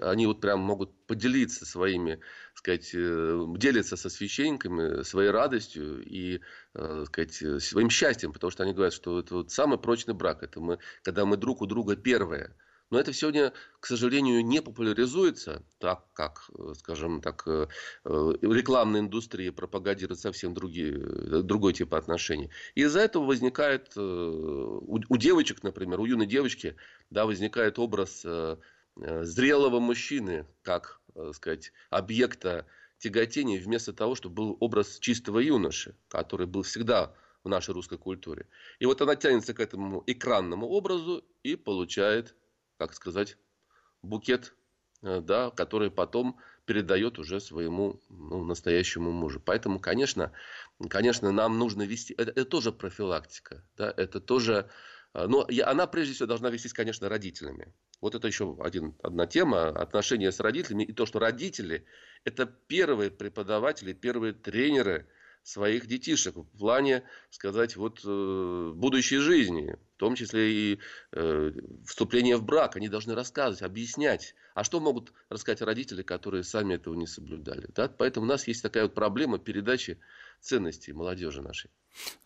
они 0.00 0.26
вот 0.26 0.40
прям 0.40 0.60
могут 0.60 0.94
поделиться 1.06 1.66
своими, 1.66 2.20
сказать, 2.54 2.92
э, 2.94 3.44
делиться 3.56 3.96
со 3.96 4.08
священниками 4.08 5.02
своей 5.02 5.30
радостью 5.30 6.02
и, 6.04 6.40
э, 6.74 7.04
сказать, 7.06 7.62
своим 7.62 7.90
счастьем, 7.90 8.32
потому 8.32 8.50
что 8.52 8.62
они 8.62 8.72
говорят, 8.72 8.94
что 8.94 9.18
это 9.18 9.34
вот 9.34 9.50
самый 9.50 9.78
прочный 9.78 10.14
брак, 10.14 10.42
это 10.42 10.60
мы, 10.60 10.78
когда 11.02 11.24
мы 11.24 11.36
друг 11.36 11.60
у 11.60 11.66
друга 11.66 11.96
первые. 11.96 12.54
Но 12.90 13.00
это 13.00 13.12
сегодня, 13.12 13.52
к 13.80 13.86
сожалению, 13.86 14.44
не 14.44 14.62
популяризуется, 14.62 15.64
так 15.78 16.04
как, 16.12 16.50
э, 16.56 16.74
скажем 16.78 17.20
так, 17.20 17.46
рекламная 18.04 19.00
индустрия 19.00 19.52
пропагандирует 19.52 20.20
совсем 20.20 20.54
другие, 20.54 21.42
другой 21.42 21.72
тип 21.72 21.94
отношений. 21.94 22.50
И 22.74 22.82
из-за 22.82 23.00
этого 23.00 23.24
возникает 23.24 23.96
у, 23.96 25.16
девочек, 25.16 25.62
например, 25.62 26.00
у 26.00 26.06
юной 26.06 26.26
девочки, 26.26 26.76
да, 27.10 27.26
возникает 27.26 27.78
образ 27.78 28.24
Э, 28.96 29.24
зрелого 29.24 29.80
мужчины, 29.80 30.46
как 30.62 31.00
э, 31.14 31.32
сказать, 31.34 31.72
объекта 31.90 32.66
тяготения, 32.98 33.60
вместо 33.60 33.92
того, 33.92 34.14
чтобы 34.14 34.34
был 34.34 34.56
образ 34.60 34.98
чистого 35.00 35.40
юноши, 35.40 35.96
который 36.08 36.46
был 36.46 36.62
всегда 36.62 37.14
в 37.42 37.48
нашей 37.48 37.74
русской 37.74 37.98
культуре. 37.98 38.46
И 38.78 38.86
вот 38.86 39.02
она 39.02 39.16
тянется 39.16 39.52
к 39.52 39.60
этому 39.60 40.04
экранному 40.06 40.68
образу 40.68 41.24
и 41.42 41.56
получает, 41.56 42.36
как 42.78 42.94
сказать, 42.94 43.36
букет, 44.02 44.54
э, 45.02 45.20
да, 45.20 45.50
который 45.50 45.90
потом 45.90 46.38
передает 46.64 47.18
уже 47.18 47.40
своему 47.40 48.00
ну, 48.08 48.44
настоящему 48.44 49.10
мужу. 49.10 49.40
Поэтому, 49.40 49.80
конечно, 49.80 50.32
конечно, 50.88 51.30
нам 51.32 51.58
нужно 51.58 51.82
вести... 51.82 52.14
Это, 52.14 52.30
это 52.30 52.44
тоже 52.44 52.72
профилактика. 52.72 53.64
Да, 53.76 53.92
это 53.96 54.20
тоже... 54.20 54.70
Но 55.12 55.46
она 55.64 55.86
прежде 55.86 56.14
всего 56.14 56.26
должна 56.26 56.50
вестись, 56.50 56.72
конечно, 56.72 57.08
родителями. 57.08 57.72
Вот 58.00 58.16
это 58.16 58.26
еще 58.26 58.56
один, 58.60 58.96
одна 59.02 59.26
тема, 59.26 59.68
отношения 59.68 60.32
с 60.32 60.40
родителями. 60.40 60.82
И 60.82 60.92
то, 60.92 61.06
что 61.06 61.20
родители– 61.20 61.86
это 62.24 62.46
первые 62.46 63.10
преподаватели, 63.10 63.92
первые 63.92 64.32
тренеры 64.32 65.06
своих 65.44 65.86
детишек 65.86 66.36
в 66.36 66.58
плане, 66.58 67.04
сказать, 67.30 67.76
вот 67.76 68.00
э, 68.04 68.72
будущей 68.74 69.18
жизни, 69.18 69.76
в 69.94 69.98
том 69.98 70.14
числе 70.14 70.52
и 70.52 70.78
э, 71.12 71.52
вступление 71.86 72.38
в 72.38 72.44
брак. 72.44 72.76
Они 72.76 72.88
должны 72.88 73.14
рассказывать, 73.14 73.62
объяснять. 73.62 74.34
А 74.54 74.64
что 74.64 74.80
могут 74.80 75.12
рассказать 75.28 75.60
родители, 75.60 76.02
которые 76.02 76.44
сами 76.44 76.74
этого 76.74 76.94
не 76.94 77.06
соблюдали? 77.06 77.68
Да? 77.74 77.88
Поэтому 77.88 78.24
у 78.24 78.28
нас 78.28 78.48
есть 78.48 78.62
такая 78.62 78.84
вот 78.84 78.94
проблема 78.94 79.38
передачи 79.38 79.98
ценностей 80.44 80.92
молодежи 80.92 81.42
нашей. 81.42 81.70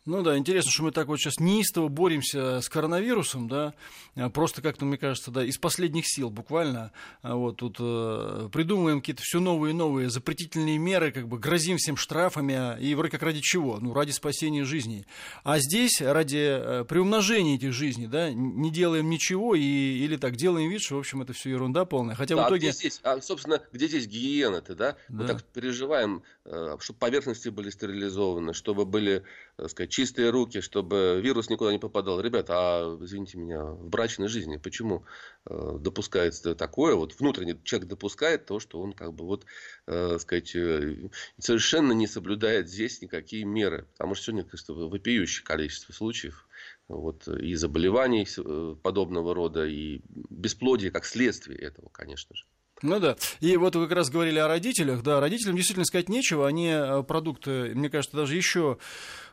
Ну 0.09 0.23
да, 0.23 0.39
интересно, 0.39 0.71
что 0.71 0.85
мы 0.85 0.91
так 0.91 1.07
вот 1.09 1.19
сейчас 1.19 1.39
неистово 1.39 1.89
боремся 1.89 2.63
с 2.63 2.71
коронавирусом, 2.71 3.47
да, 3.47 3.75
а 4.15 4.31
просто 4.31 4.63
как-то, 4.63 4.87
мне 4.87 4.97
кажется, 4.97 5.31
да, 5.31 5.45
из 5.45 5.59
последних 5.59 6.05
сил 6.07 6.31
буквально, 6.31 6.93
а 7.21 7.35
вот 7.35 7.59
тут 7.59 7.77
э, 7.79 8.49
придумываем 8.51 9.01
какие-то 9.01 9.21
все 9.23 9.39
новые 9.39 9.73
и 9.73 9.77
новые 9.77 10.09
запретительные 10.09 10.79
меры, 10.79 11.13
как 11.13 11.29
бы 11.29 11.39
грозим 11.39 11.77
всем 11.77 11.99
штрафами, 11.99 12.81
и 12.81 12.95
вроде 12.95 13.13
как 13.13 13.23
ради 13.23 13.41
чего? 13.43 13.81
Ну, 13.81 13.93
ради 13.93 14.13
спасения 14.13 14.65
жизней. 14.65 15.05
А 15.45 15.59
здесь 15.59 16.01
ради 16.01 16.59
э, 16.59 16.85
приумножения 16.89 17.57
этих 17.57 17.75
жизней, 17.75 18.07
да, 18.07 18.31
не 18.33 18.71
делаем 18.71 19.11
ничего 19.11 19.55
и, 19.55 19.61
или 19.61 20.17
так 20.17 20.37
делаем 20.37 20.71
вид, 20.71 20.81
что, 20.81 20.97
в 20.97 21.01
общем, 21.01 21.21
это 21.21 21.35
все 21.35 21.51
ерунда 21.51 21.85
полная. 21.85 22.15
Хотя 22.15 22.35
да, 22.35 22.47
в 22.47 22.49
итоге... 22.49 22.69
А, 22.69 22.71
где 22.71 22.79
здесь, 22.79 23.01
а, 23.03 23.21
собственно, 23.21 23.61
где 23.75 23.89
здесь 23.89 24.07
гигиена-то, 24.07 24.75
да? 24.75 24.93
да? 24.93 25.23
Мы 25.23 25.27
так 25.27 25.45
переживаем, 25.45 26.23
э, 26.47 26.79
чтобы 26.81 26.99
поверхности 26.99 27.51
были 27.51 27.69
стерилизованы, 28.09 28.53
чтобы 28.55 28.85
были 28.85 29.25
так 29.57 29.71
сказать, 29.71 29.91
чистые 29.91 30.31
руки, 30.31 30.61
чтобы 30.61 31.21
вирус 31.23 31.51
никуда 31.51 31.73
не 31.73 31.79
попадал. 31.79 32.21
Ребята, 32.21 32.55
а, 32.57 32.99
извините 33.01 33.39
меня, 33.39 33.65
в 33.65 33.89
брачной 33.89 34.29
жизни 34.29 34.57
почему 34.57 35.05
э, 35.47 35.79
допускается 35.81 36.55
такое? 36.55 36.95
Вот 36.95 37.19
внутренний 37.19 37.61
человек 37.65 37.89
допускает 37.89 38.47
то, 38.47 38.61
что 38.61 38.81
он 38.81 38.93
как 38.93 39.13
бы 39.15 39.25
вот, 39.25 39.47
э, 39.87 40.19
сказать, 40.21 40.55
э, 40.55 41.11
совершенно 41.39 41.93
не 41.93 42.07
соблюдает 42.07 42.69
здесь 42.69 43.03
никакие 43.03 43.45
меры. 43.45 43.87
Потому 43.93 44.15
что 44.15 44.27
сегодня, 44.27 44.45
конечно, 44.45 44.75
вопиющее 44.75 45.45
количество 45.45 45.93
случаев 45.93 46.47
вот, 46.87 47.27
и 47.27 47.55
заболеваний 47.55 48.27
э, 48.37 48.77
подобного 48.83 49.35
рода, 49.35 49.67
и 49.67 50.01
бесплодия 50.31 50.91
как 50.91 51.05
следствие 51.05 51.59
этого, 51.59 51.89
конечно 51.89 52.35
же. 52.37 52.45
Ну 52.83 53.01
да. 53.01 53.17
И 53.41 53.57
вот 53.57 53.75
вы 53.77 53.89
как 53.89 53.97
раз 53.97 54.11
говорили 54.11 54.39
о 54.39 54.49
родителях. 54.49 55.03
Да, 55.03 55.21
родителям 55.21 55.57
действительно 55.57 55.85
сказать 55.85 56.09
нечего. 56.09 56.47
Они 56.47 56.69
э, 56.69 57.03
продукты, 57.03 57.73
мне 57.75 57.91
кажется, 57.91 58.17
даже 58.17 58.37
еще 58.37 58.79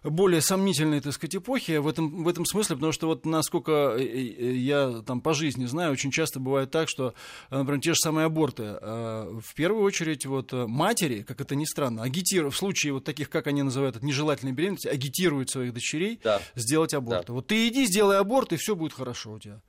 более 0.03 0.41
сомнительной, 0.41 1.01
так 1.01 1.13
сказать, 1.13 1.36
эпохи 1.36 1.77
в 1.77 1.88
этом, 1.88 2.23
в 2.23 2.27
этом 2.27 2.45
смысле, 2.45 2.75
потому 2.75 2.91
что 2.91 3.08
вот 3.08 3.25
насколько 3.25 3.95
э, 3.97 4.03
э, 4.03 4.55
я 4.55 5.01
там 5.05 5.21
по 5.21 5.34
жизни 5.34 5.65
знаю, 5.65 5.91
очень 5.91 6.12
часто 6.12 6.39
бывает 6.39 6.71
так, 6.71 6.89
что, 6.89 7.13
например, 7.49 7.81
те 7.81 7.93
же 7.93 7.99
самые 7.99 8.25
аборты, 8.25 8.63
в 8.63 9.53
первую 9.55 9.84
очередь 9.84 10.25
вот 10.25 10.51
матери, 10.51 11.21
как 11.21 11.41
это 11.41 11.55
ни 11.55 11.65
странно, 11.65 12.03
агитируют, 12.03 12.53
в 12.55 12.58
случае 12.58 12.93
вот 12.93 13.03
таких, 13.03 13.29
как 13.29 13.47
они 13.47 13.63
называют 13.63 14.01
нежелательной 14.01 14.53
беременности, 14.53 14.88
агитируют 14.88 15.49
своих 15.49 15.73
дочерей 15.73 16.19
да. 16.23 16.41
сделать 16.55 16.93
аборт. 16.93 17.27
Да. 17.27 17.34
Вот 17.34 17.47
ты 17.47 17.67
иди, 17.67 17.86
сделай 17.86 18.17
аборт, 18.17 18.53
и 18.53 18.58
все 18.58 18.75
будет 18.75 18.93
хорошо 18.93 19.34
у 19.34 19.39
тебя. 19.39 19.62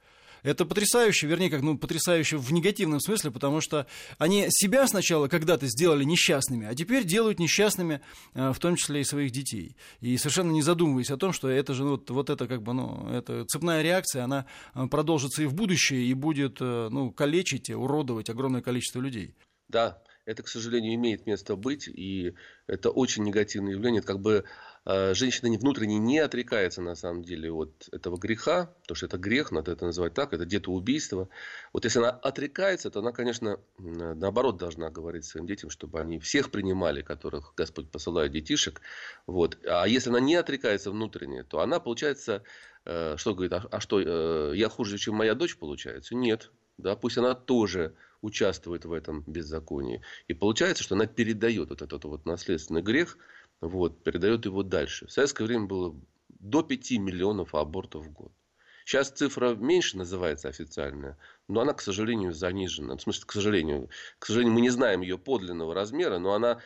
Это 0.47 0.65
потрясающе, 0.65 1.27
вернее, 1.27 1.51
как, 1.51 1.63
ну, 1.63 1.77
потрясающе 1.77 2.37
в 2.37 2.53
негативном 2.53 3.01
смысле, 3.01 3.33
потому 3.33 3.61
что 3.61 3.89
они 4.17 4.47
себя 4.49 4.87
сначала 4.87 5.27
когда-то 5.27 5.67
сделали 5.67 6.05
несчастными, 6.05 6.69
а 6.69 6.75
теперь 6.77 7.03
делают 7.03 7.41
несчастными, 7.41 8.01
э, 8.35 8.53
в 8.53 8.59
том 8.61 8.77
числе 8.77 9.01
и 9.01 9.05
своих 9.05 9.33
детей. 9.33 9.77
И 10.01 10.17
совершенно 10.17 10.53
не 10.53 10.63
задумываясь 10.63 11.11
о 11.11 11.17
том, 11.17 11.33
что 11.33 11.49
это 11.49 11.75
же, 11.75 11.83
вот, 11.83 12.09
вот 12.11 12.31
это 12.31 12.47
как 12.47 12.63
бы, 12.63 12.75
ну, 12.75 13.09
это 13.11 13.45
цепная 13.47 13.83
реакция, 13.83 14.23
она 14.23 14.47
э, 14.77 14.87
продолжится 14.87 15.43
и 15.43 15.47
в 15.47 15.55
будущее, 15.55 16.05
и 16.05 16.15
будет, 16.15 16.59
э, 16.61 16.89
ну, 16.93 17.11
калечить, 17.11 17.69
уродовать 17.71 18.31
огромное 18.31 18.63
количество 18.63 19.01
людей. 19.01 19.35
Да, 19.67 20.01
это, 20.27 20.43
к 20.43 20.49
сожалению, 20.49 20.95
имеет 20.95 21.27
место 21.27 21.57
быть, 21.57 21.89
и 21.89 22.35
это 22.67 22.91
очень 22.91 23.25
негативное 23.25 23.73
явление. 23.73 24.01
Это 24.01 24.09
как 24.09 24.21
бы 24.21 24.45
Э, 24.87 25.15
женщина 25.15 25.51
внутренне 25.59 25.99
не 25.99 26.21
отрекается 26.21 26.81
на 26.81 26.95
самом 26.95 27.25
деле 27.25 27.51
от 27.51 27.89
этого 27.91 28.17
греха, 28.17 28.73
потому 28.83 28.97
что 28.97 29.07
это 29.07 29.19
грех, 29.19 29.51
надо 29.51 29.73
это 29.73 29.85
называть 29.85 30.15
так, 30.15 30.33
это 30.33 30.45
где-то 30.45 30.71
убийство. 30.71 31.29
Вот 31.73 31.85
если 31.85 31.99
она 31.99 32.11
отрекается, 32.11 32.89
то 32.89 33.01
она, 33.01 33.11
конечно, 33.11 33.59
наоборот 33.79 34.59
должна 34.59 34.91
говорить 34.91 35.25
своим 35.25 35.49
детям, 35.49 35.71
чтобы 35.71 36.01
они 36.01 36.21
всех 36.21 36.53
принимали, 36.53 37.03
которых 37.03 37.53
Господь 37.57 37.91
посылает 37.91 38.31
детишек. 38.31 38.81
Вот. 39.27 39.59
А 39.67 39.89
если 39.89 40.11
она 40.11 40.21
не 40.21 40.37
отрекается 40.37 40.93
внутренне, 40.93 41.43
то 41.43 41.59
она, 41.61 41.81
получается, 41.81 42.45
э, 42.85 43.17
что 43.17 43.35
говорит, 43.35 43.55
а, 43.55 43.67
а 43.73 43.81
что, 43.81 44.01
э, 44.01 44.53
я 44.57 44.69
хуже, 44.69 44.99
чем 44.99 45.17
моя 45.17 45.35
дочь, 45.35 45.57
получается? 45.57 46.15
Нет. 46.15 46.53
Да, 46.79 46.95
пусть 46.95 47.19
она 47.19 47.35
тоже 47.35 47.95
участвует 48.27 48.85
в 48.85 48.93
этом 48.93 49.23
беззаконии. 49.27 50.03
И 50.29 50.35
получается, 50.35 50.83
что 50.83 50.95
она 50.95 51.07
передает 51.07 51.71
вот 51.71 51.81
этот 51.81 52.05
вот 52.05 52.27
наследственный 52.27 52.83
грех 52.83 53.17
вот, 53.61 54.03
передает 54.03 54.45
его 54.45 54.63
дальше. 54.63 55.07
В 55.07 55.13
советское 55.13 55.45
время 55.45 55.67
было 55.67 55.97
до 56.29 56.63
5 56.63 56.91
миллионов 56.99 57.55
абортов 57.55 58.07
в 58.07 58.13
год. 58.13 58.33
Сейчас 58.85 59.11
цифра 59.11 59.55
меньше 59.55 59.97
называется 59.97 60.49
официальная, 60.49 61.19
но 61.49 61.61
она, 61.61 61.73
к 61.73 61.81
сожалению, 61.81 62.33
занижена. 62.33 62.97
В 62.97 63.03
смысле, 63.03 63.25
к 63.27 63.33
сожалению, 63.33 63.89
к 64.19 64.27
сожалению, 64.27 64.55
мы 64.55 64.61
не 64.61 64.71
знаем 64.71 65.01
ее 65.01 65.19
подлинного 65.19 65.75
размера, 65.75 66.19
но 66.19 66.35
она 66.35 66.61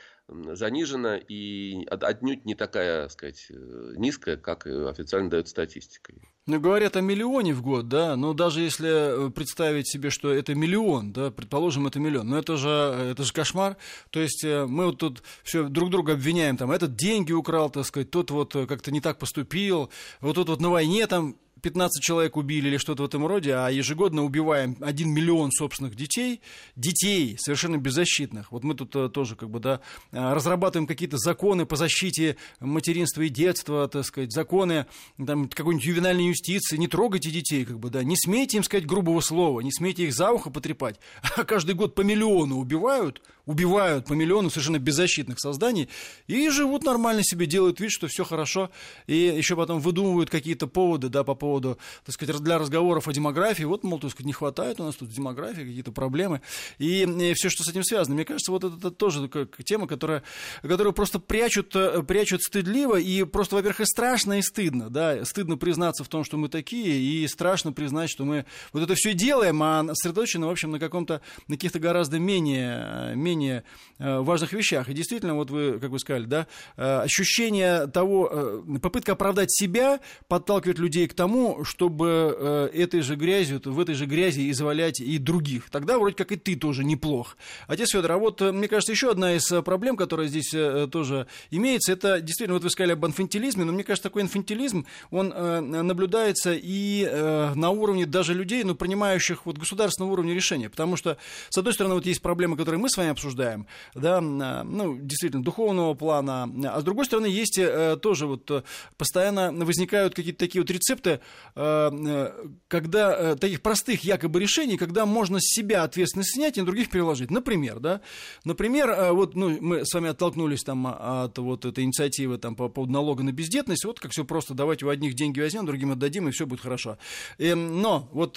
занижена 0.53 1.17
и 1.17 1.85
отнюдь 1.87 2.45
не 2.45 2.55
такая, 2.55 3.03
так 3.03 3.13
сказать, 3.13 3.47
э, 3.51 3.95
низкая, 3.97 4.37
как 4.37 4.67
официально 4.67 5.31
дает 5.31 5.49
статистика. 5.49 6.13
Ну, 6.47 6.59
говорят 6.59 6.97
о 6.97 7.01
миллионе 7.01 7.55
в 7.55 7.63
год, 7.63 7.89
да, 7.89 8.17
но 8.17 8.33
даже 8.33 8.61
если 8.63 9.29
э, 9.29 9.31
представить 9.31 9.89
себе, 9.89 10.11
что 10.11 10.33
это 10.33 10.55
миллион, 10.55 11.13
да, 11.13 11.31
предположим, 11.31 11.87
это 11.87 12.01
миллион, 12.01 12.29
но 12.29 12.39
это 12.39 12.57
же, 12.57 12.69
это 12.69 13.25
же 13.25 13.33
кошмар, 13.33 13.77
то 14.11 14.21
есть 14.21 14.45
э, 14.45 14.67
мы 14.67 14.87
вот 14.87 14.99
тут 14.99 15.23
все 15.43 15.69
друг 15.69 15.91
друга 15.91 16.15
обвиняем, 16.15 16.57
там, 16.57 16.71
этот 16.71 16.97
деньги 16.97 17.33
украл, 17.33 17.71
так 17.71 17.85
сказать, 17.85 18.11
тот 18.11 18.31
вот 18.31 18.53
как-то 18.53 18.91
не 18.91 19.01
так 19.01 19.19
поступил, 19.19 19.91
вот 20.21 20.35
тут 20.35 20.49
вот 20.49 20.61
на 20.61 20.71
войне 20.71 21.07
там 21.07 21.37
15 21.61 22.03
человек 22.03 22.37
убили 22.37 22.69
или 22.69 22.77
что-то 22.77 23.03
в 23.03 23.07
этом 23.07 23.27
роде, 23.27 23.55
а 23.55 23.69
ежегодно 23.69 24.25
убиваем 24.25 24.77
1 24.81 25.09
миллион 25.09 25.51
собственных 25.53 25.95
детей, 25.95 26.41
детей 26.77 27.37
совершенно 27.39 27.77
беззащитных. 27.77 28.53
Вот 28.53 28.65
мы 28.65 28.75
тут 28.75 28.95
э, 28.97 29.09
тоже 29.09 29.37
как 29.37 29.51
бы, 29.51 29.61
да, 29.61 29.81
э, 30.13 30.33
разрабатываем 30.33 30.87
какие-то 30.87 31.19
законы 31.19 31.67
по 31.67 31.77
защите 31.77 32.37
материнства 32.61 33.23
и 33.23 33.29
детства, 33.29 33.89
так 33.89 34.05
сказать, 34.05 34.33
законы 34.33 34.87
там, 35.25 35.49
какой-нибудь 35.49 35.87
ювенальной 35.87 36.27
юстиции. 36.27 36.77
Не 36.77 36.89
трогайте 36.89 37.31
детей, 37.31 37.65
как 37.65 37.79
бы, 37.79 37.91
да, 37.91 38.03
не 38.03 38.17
смейте 38.17 38.57
им 38.57 38.63
сказать 38.63 38.87
грубого 38.87 39.21
слова, 39.21 39.61
не 39.61 39.73
смейте 39.73 40.05
их 40.05 40.15
за 40.15 40.31
ухо 40.31 40.51
потрепать. 40.51 40.99
А 41.37 41.45
каждый 41.45 41.75
год 41.75 41.95
по 41.95 42.03
миллиону 42.03 42.59
убивают, 42.59 43.23
убивают 43.47 44.07
по 44.07 44.13
миллиону 44.13 44.51
совершенно 44.51 44.79
беззащитных 44.79 45.41
созданий 45.41 45.89
и 46.27 46.49
живут 46.51 46.85
нормально 46.85 47.23
себе, 47.23 47.47
делают 47.47 47.81
вид, 47.81 47.91
что 47.91 48.09
все 48.09 48.25
хорошо, 48.25 48.71
и 49.07 49.15
еще 49.15 49.57
потом 49.57 49.81
выдумывают 49.81 50.31
какие-то 50.31 50.67
поводы, 50.67 51.09
да, 51.09 51.25
по 51.25 51.35
поводу 51.35 51.50
поводу, 51.51 51.79
так 52.05 52.15
сказать, 52.15 52.37
для 52.41 52.59
разговоров 52.59 53.09
о 53.09 53.13
демографии. 53.13 53.65
Вот, 53.65 53.83
мол, 53.83 53.99
так 53.99 54.11
сказать, 54.11 54.27
не 54.27 54.33
хватает 54.33 54.81
у 54.81 54.85
нас 54.85 54.95
тут 54.95 55.09
демографии, 55.11 55.63
какие-то 55.63 55.93
проблемы. 55.93 56.41
И, 56.79 57.03
и 57.03 57.35
все, 57.35 57.51
что 57.51 57.65
с 57.65 57.69
этим 57.69 57.83
связано. 57.83 58.15
Мне 58.15 58.25
кажется, 58.25 58.53
вот 58.53 58.65
это, 58.65 58.77
это 58.77 58.91
тоже 58.91 59.29
как 59.29 59.63
тема, 59.65 59.87
которая, 59.87 60.23
которую 60.63 60.93
просто 60.93 61.19
прячут, 61.19 61.75
э, 61.75 62.03
прячут 62.03 62.43
стыдливо. 62.43 63.01
И 63.01 63.25
просто, 63.25 63.57
во-первых, 63.57 63.81
и 63.81 63.85
страшно, 63.85 64.39
и 64.39 64.43
стыдно. 64.43 64.91
Да? 64.91 65.25
Стыдно 65.25 65.57
признаться 65.57 66.05
в 66.05 66.09
том, 66.09 66.25
что 66.25 66.37
мы 66.37 66.49
такие, 66.49 67.01
и 67.01 67.27
страшно 67.27 67.73
признать, 67.73 68.11
что 68.11 68.25
мы 68.25 68.45
вот 68.73 68.83
это 68.83 68.95
все 68.95 69.13
делаем, 69.13 69.61
а 69.63 69.85
сосредоточены, 69.95 70.47
в 70.47 70.51
общем, 70.51 70.71
на 70.71 70.79
каком-то, 70.79 71.21
на 71.49 71.57
каких-то 71.57 71.81
гораздо 71.81 72.19
менее, 72.19 73.15
менее 73.17 73.65
э, 73.99 74.21
важных 74.21 74.53
вещах. 74.53 74.89
И 74.89 74.95
действительно, 74.95 75.35
вот 75.35 75.51
вы, 75.51 75.79
как 75.81 75.91
вы 75.91 75.99
сказали, 75.99 76.27
да, 76.27 76.47
э, 76.77 77.01
ощущение 77.01 77.89
того, 77.89 78.63
попытка 78.81 79.13
оправдать 79.13 79.51
себя 79.53 80.01
подталкивает 80.29 80.79
людей 80.79 81.09
к 81.09 81.15
тому, 81.15 81.40
тому, 81.41 81.65
чтобы 81.65 82.37
э, 82.39 82.71
этой 82.75 83.01
же 83.01 83.17
грязью, 83.17 83.61
в 83.65 83.81
этой 83.81 83.95
же 83.95 84.07
грязи 84.07 84.51
извалять 84.51 85.01
и 85.01 85.19
других. 85.19 85.71
Тогда 85.71 85.99
вроде 85.99 86.15
как 86.15 86.33
и 86.33 86.37
ты 86.37 86.57
тоже 86.57 86.85
неплох. 86.85 87.37
Отец 87.67 87.91
Федор, 87.93 88.13
а 88.13 88.19
вот, 88.19 88.43
э, 88.43 88.53
мне 88.53 88.69
кажется, 88.69 88.93
еще 88.93 89.11
одна 89.11 89.35
из 89.35 89.51
э, 89.51 89.63
проблем, 89.63 89.97
которая 89.97 90.29
здесь 90.29 90.51
тоже 90.91 91.27
имеется, 91.51 91.93
это 91.93 92.21
действительно, 92.21 92.55
вот 92.55 92.65
вы 92.65 92.71
сказали 92.71 92.93
об 92.93 93.07
инфантилизме, 93.07 93.65
но 93.65 93.73
мне 93.73 93.85
кажется, 93.85 94.09
такой 94.09 94.23
инфантилизм, 94.23 94.87
он 95.11 95.29
наблюдается 95.29 96.53
и 96.55 97.09
на 97.55 97.71
уровне 97.71 98.07
даже 98.07 98.35
людей, 98.35 98.65
ну, 98.65 98.75
принимающих 98.75 99.47
вот 99.47 99.59
государственного 99.59 100.13
уровня 100.13 100.35
решения. 100.35 100.69
Потому 100.69 100.97
что, 100.97 101.17
с 101.49 101.59
одной 101.59 101.75
стороны, 101.75 101.95
вот 101.95 102.07
есть 102.07 102.21
проблемы, 102.21 102.57
которые 102.57 102.81
мы 102.81 102.89
с 102.91 102.97
вами 102.97 103.11
обсуждаем, 103.11 103.67
да, 103.95 104.21
ну, 104.21 104.99
действительно, 104.99 105.43
духовного 105.43 105.95
плана, 105.95 106.51
а 106.67 106.81
с 106.81 106.85
другой 106.85 107.05
стороны, 107.05 107.27
есть 107.27 107.61
тоже 108.03 108.27
вот 108.27 108.65
постоянно 108.97 109.53
возникают 109.65 110.15
какие-то 110.15 110.39
такие 110.39 110.63
вот 110.63 110.71
рецепты, 110.71 111.21
когда 111.55 113.35
таких 113.37 113.61
простых 113.61 114.05
якобы 114.05 114.41
решений, 114.41 114.77
когда 114.77 115.05
можно 115.05 115.41
с 115.41 115.55
себя 115.55 115.83
ответственность 115.83 116.35
снять 116.35 116.57
и 116.57 116.61
на 116.61 116.67
других 116.67 116.91
переложить. 116.91 117.31
Например, 117.31 117.81
да, 117.81 118.01
например, 118.45 119.13
вот 119.13 119.35
ну, 119.35 119.59
мы 119.61 119.85
с 119.85 119.93
вами 119.93 120.11
оттолкнулись 120.11 120.63
там 120.63 120.87
от 120.87 121.37
вот 121.39 121.65
этой 121.65 121.85
инициативы 121.85 122.39
там 122.39 122.55
по 122.55 122.69
поводу 122.69 122.93
налога 122.93 123.23
на 123.23 123.33
бездетность, 123.33 123.85
вот 123.85 123.99
как 124.01 124.13
все 124.13 124.25
просто, 124.25 124.55
давайте 124.55 124.87
у 124.87 124.89
одних 124.89 125.15
деньги 125.15 125.41
возьмем, 125.41 125.67
другим 125.67 125.93
отдадим, 125.93 126.29
и 126.29 126.31
все 126.31 126.47
будет 126.47 126.61
хорошо. 126.61 126.99
Но 127.39 128.09
вот 128.13 128.37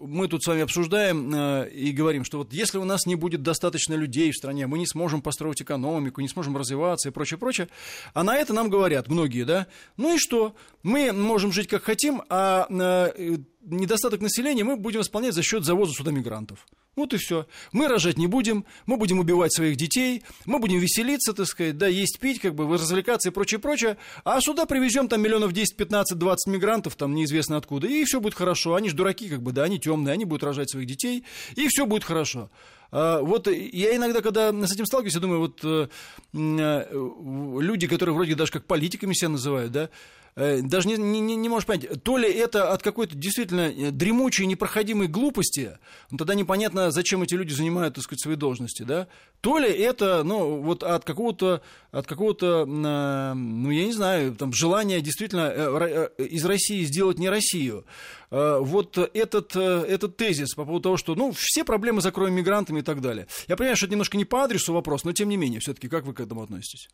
мы 0.00 0.28
тут 0.28 0.44
с 0.44 0.46
вами 0.46 0.62
обсуждаем 0.62 1.34
и 1.66 1.90
говорим, 1.90 2.24
что 2.24 2.38
вот 2.38 2.52
если 2.52 2.78
у 2.78 2.84
нас 2.84 3.06
не 3.06 3.16
будет 3.16 3.42
достаточно 3.42 3.94
людей 3.94 4.30
в 4.30 4.36
стране, 4.36 4.66
мы 4.66 4.78
не 4.78 4.86
сможем 4.86 5.20
построить 5.20 5.60
экономику, 5.62 6.20
не 6.20 6.28
сможем 6.28 6.56
развиваться 6.56 7.08
и 7.08 7.12
прочее, 7.12 7.38
прочее. 7.38 7.68
А 8.14 8.22
на 8.22 8.36
это 8.36 8.54
нам 8.54 8.70
говорят 8.70 9.08
многие, 9.08 9.44
да, 9.44 9.66
ну 9.96 10.14
и 10.14 10.18
что? 10.18 10.54
Мы 10.82 11.12
можем 11.12 11.52
жить 11.52 11.68
как 11.68 11.82
хотим, 11.82 12.22
а 12.34 12.66
э, 12.70 13.36
недостаток 13.60 14.22
населения 14.22 14.64
мы 14.64 14.76
будем 14.76 15.00
восполнять 15.00 15.34
за 15.34 15.42
счет 15.42 15.66
завоза 15.66 15.92
сюда 15.92 16.12
мигрантов. 16.12 16.66
Вот 16.96 17.12
и 17.12 17.18
все. 17.18 17.46
Мы 17.72 17.88
рожать 17.88 18.16
не 18.16 18.26
будем, 18.26 18.64
мы 18.86 18.96
будем 18.96 19.18
убивать 19.18 19.52
своих 19.52 19.76
детей, 19.76 20.22
мы 20.46 20.58
будем 20.58 20.78
веселиться, 20.78 21.34
так 21.34 21.46
сказать, 21.46 21.76
да, 21.76 21.88
есть, 21.88 22.18
пить, 22.18 22.40
как 22.40 22.54
бы, 22.54 22.64
развлекаться 22.72 23.28
и 23.28 23.32
прочее, 23.32 23.60
прочее. 23.60 23.98
А 24.24 24.40
сюда 24.40 24.64
привезем 24.64 25.08
там 25.08 25.20
миллионов 25.20 25.52
10, 25.52 25.76
15, 25.76 26.16
20 26.16 26.46
мигрантов, 26.50 26.96
там 26.96 27.14
неизвестно 27.14 27.58
откуда, 27.58 27.86
и 27.86 28.02
все 28.04 28.18
будет 28.18 28.32
хорошо. 28.32 28.76
Они 28.76 28.88
же 28.88 28.96
дураки, 28.96 29.28
как 29.28 29.42
бы, 29.42 29.52
да, 29.52 29.64
они 29.64 29.78
темные, 29.78 30.14
они 30.14 30.24
будут 30.24 30.42
рожать 30.42 30.70
своих 30.70 30.86
детей, 30.86 31.24
и 31.54 31.68
все 31.68 31.84
будет 31.84 32.04
хорошо. 32.04 32.48
А, 32.92 33.20
вот 33.20 33.46
я 33.46 33.94
иногда, 33.94 34.22
когда 34.22 34.52
с 34.52 34.72
этим 34.72 34.86
сталкиваюсь, 34.86 35.14
я 35.14 35.20
думаю, 35.20 35.40
вот 35.40 35.60
э, 35.64 35.88
э, 36.32 37.60
люди, 37.60 37.86
которые 37.86 38.14
вроде 38.14 38.34
даже 38.36 38.52
как 38.52 38.64
политиками 38.64 39.12
себя 39.12 39.28
называют, 39.28 39.70
да, 39.70 39.90
даже 40.34 40.88
не, 40.88 40.96
не, 40.96 41.36
не 41.36 41.48
можешь 41.48 41.66
понять, 41.66 42.02
то 42.02 42.16
ли 42.16 42.30
это 42.30 42.72
от 42.72 42.82
какой-то 42.82 43.14
действительно 43.14 43.70
э, 43.70 43.90
дремучей, 43.90 44.46
непроходимой 44.46 45.06
глупости, 45.06 45.78
ну, 46.10 46.16
тогда 46.16 46.34
непонятно, 46.34 46.90
зачем 46.90 47.22
эти 47.22 47.34
люди 47.34 47.52
занимают, 47.52 47.96
так 47.96 48.04
сказать, 48.04 48.22
свои 48.22 48.36
должности, 48.36 48.82
да, 48.82 49.08
то 49.42 49.58
ли 49.58 49.68
это, 49.68 50.22
ну, 50.24 50.62
вот 50.62 50.84
от 50.84 51.04
какого-то, 51.04 51.60
от 51.90 52.06
какого-то, 52.06 52.64
ну, 52.64 53.70
я 53.70 53.84
не 53.84 53.92
знаю, 53.92 54.34
там, 54.34 54.54
желания 54.54 55.02
действительно 55.02 55.52
э, 55.54 56.08
из 56.18 56.44
России 56.46 56.84
сделать 56.84 57.18
не 57.18 57.28
Россию. 57.28 57.84
Вот 58.30 58.96
этот, 58.96 59.54
этот 59.56 60.16
тезис 60.16 60.54
по 60.54 60.64
поводу 60.64 60.84
того, 60.84 60.96
что, 60.96 61.14
ну, 61.14 61.32
все 61.36 61.64
проблемы 61.64 62.00
закроем 62.00 62.32
мигрантами 62.32 62.80
и 62.80 62.82
так 62.82 63.02
далее. 63.02 63.26
Я 63.46 63.58
понимаю, 63.58 63.76
что 63.76 63.84
это 63.84 63.92
немножко 63.92 64.16
не 64.16 64.24
по 64.24 64.44
адресу 64.44 64.72
вопрос, 64.72 65.04
но 65.04 65.12
тем 65.12 65.28
не 65.28 65.36
менее, 65.36 65.60
все-таки, 65.60 65.88
как 65.88 66.06
вы 66.06 66.14
к 66.14 66.20
этому 66.20 66.42
относитесь? 66.42 66.88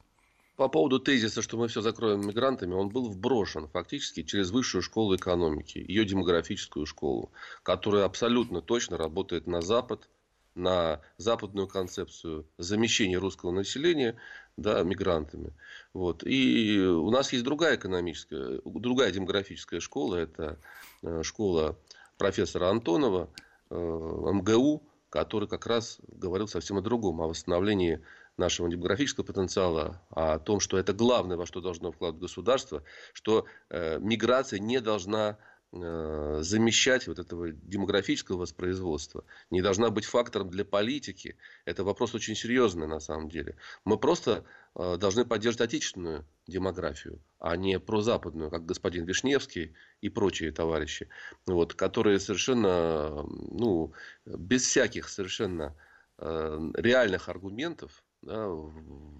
По 0.58 0.68
поводу 0.68 0.98
тезиса, 0.98 1.40
что 1.40 1.56
мы 1.56 1.68
все 1.68 1.82
закроем 1.82 2.26
мигрантами, 2.26 2.74
он 2.74 2.88
был 2.88 3.08
вброшен 3.08 3.68
фактически 3.68 4.24
через 4.24 4.50
высшую 4.50 4.82
школу 4.82 5.14
экономики, 5.14 5.78
ее 5.78 6.04
демографическую 6.04 6.84
школу, 6.84 7.30
которая 7.62 8.04
абсолютно 8.04 8.60
точно 8.60 8.96
работает 8.96 9.46
на 9.46 9.60
Запад, 9.60 10.08
на 10.56 11.00
западную 11.16 11.68
концепцию 11.68 12.44
замещения 12.58 13.20
русского 13.20 13.52
населения 13.52 14.16
да, 14.56 14.82
мигрантами. 14.82 15.54
Вот. 15.94 16.24
И 16.26 16.80
у 16.80 17.08
нас 17.10 17.32
есть 17.32 17.44
другая 17.44 17.76
экономическая, 17.76 18.60
другая 18.64 19.12
демографическая 19.12 19.78
школа, 19.78 20.16
это 20.16 20.58
э, 21.04 21.22
школа 21.22 21.78
профессора 22.16 22.70
Антонова, 22.70 23.30
э, 23.70 23.76
МГУ, 23.76 24.82
который 25.08 25.46
как 25.48 25.68
раз 25.68 26.00
говорил 26.08 26.48
совсем 26.48 26.78
о 26.78 26.82
другом, 26.82 27.20
о 27.20 27.28
восстановлении 27.28 28.02
нашего 28.38 28.68
демографического 28.70 29.24
потенциала, 29.24 30.00
а 30.10 30.34
о 30.34 30.38
том, 30.38 30.60
что 30.60 30.78
это 30.78 30.92
главное, 30.92 31.36
во 31.36 31.46
что 31.46 31.60
должно 31.60 31.92
вкладывать 31.92 32.22
государство, 32.22 32.82
что 33.12 33.46
э, 33.68 33.98
миграция 33.98 34.60
не 34.60 34.80
должна 34.80 35.38
э, 35.72 36.38
замещать 36.40 37.08
вот 37.08 37.18
этого 37.18 37.50
демографического 37.50 38.38
воспроизводства, 38.38 39.24
не 39.50 39.60
должна 39.60 39.90
быть 39.90 40.04
фактором 40.04 40.50
для 40.50 40.64
политики. 40.64 41.36
Это 41.64 41.82
вопрос 41.82 42.14
очень 42.14 42.36
серьезный 42.36 42.86
на 42.86 43.00
самом 43.00 43.28
деле. 43.28 43.56
Мы 43.84 43.98
просто 43.98 44.44
э, 44.74 44.96
должны 44.96 45.24
поддерживать 45.24 45.68
отечественную 45.68 46.24
демографию, 46.46 47.20
а 47.40 47.56
не 47.56 47.80
прозападную, 47.80 48.50
как 48.50 48.64
господин 48.66 49.04
Вишневский 49.04 49.74
и 50.00 50.08
прочие 50.08 50.52
товарищи, 50.52 51.08
вот, 51.44 51.74
которые 51.74 52.20
совершенно, 52.20 53.24
ну, 53.24 53.92
без 54.24 54.62
всяких 54.62 55.08
совершенно 55.08 55.74
э, 56.18 56.70
реальных 56.76 57.28
аргументов 57.28 58.04
да, 58.22 58.50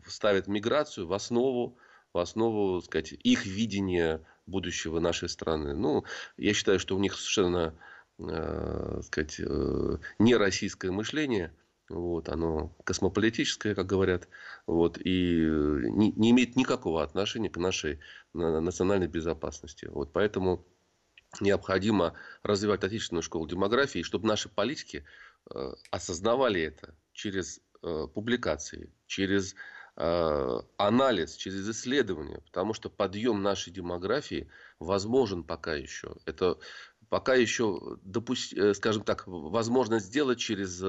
ставят 0.06 0.46
миграцию 0.46 1.06
в 1.06 1.12
основу, 1.12 1.76
в 2.12 2.18
основу, 2.18 2.80
сказать, 2.80 3.12
их 3.12 3.46
видения 3.46 4.24
будущего 4.46 4.98
нашей 4.98 5.28
страны. 5.28 5.74
Ну, 5.74 6.04
я 6.36 6.54
считаю, 6.54 6.78
что 6.78 6.96
у 6.96 7.00
них 7.00 7.14
совершенно, 7.14 7.74
э, 8.18 9.00
сказать, 9.04 9.40
э, 9.40 9.98
не 10.18 10.36
российское 10.36 10.90
мышление, 10.90 11.54
вот, 11.88 12.28
оно 12.28 12.74
космополитическое, 12.84 13.74
как 13.74 13.86
говорят, 13.86 14.28
вот, 14.66 14.98
и 15.02 15.40
не, 15.40 16.12
не 16.12 16.30
имеет 16.32 16.56
никакого 16.56 17.02
отношения 17.02 17.48
к 17.48 17.56
нашей 17.56 18.00
национальной 18.34 19.08
безопасности. 19.08 19.86
Вот, 19.86 20.12
поэтому 20.12 20.66
необходимо 21.40 22.14
развивать 22.42 22.84
отечественную 22.84 23.22
школу 23.22 23.46
демографии, 23.46 24.02
чтобы 24.02 24.26
наши 24.26 24.48
политики 24.48 25.04
э, 25.50 25.72
осознавали 25.90 26.60
это 26.60 26.94
через 27.12 27.60
Э, 27.60 27.67
публикации, 27.80 28.92
через 29.06 29.54
э, 29.96 30.60
анализ, 30.76 31.34
через 31.36 31.68
исследование, 31.68 32.40
потому 32.40 32.74
что 32.74 32.90
подъем 32.90 33.42
нашей 33.42 33.72
демографии 33.72 34.48
возможен 34.78 35.44
пока 35.44 35.74
еще. 35.74 36.16
Это 36.24 36.58
пока 37.08 37.34
еще, 37.34 37.98
допусть, 38.02 38.52
э, 38.52 38.74
скажем 38.74 39.02
так, 39.02 39.24
возможно 39.26 39.98
сделать 39.98 40.38
через 40.38 40.82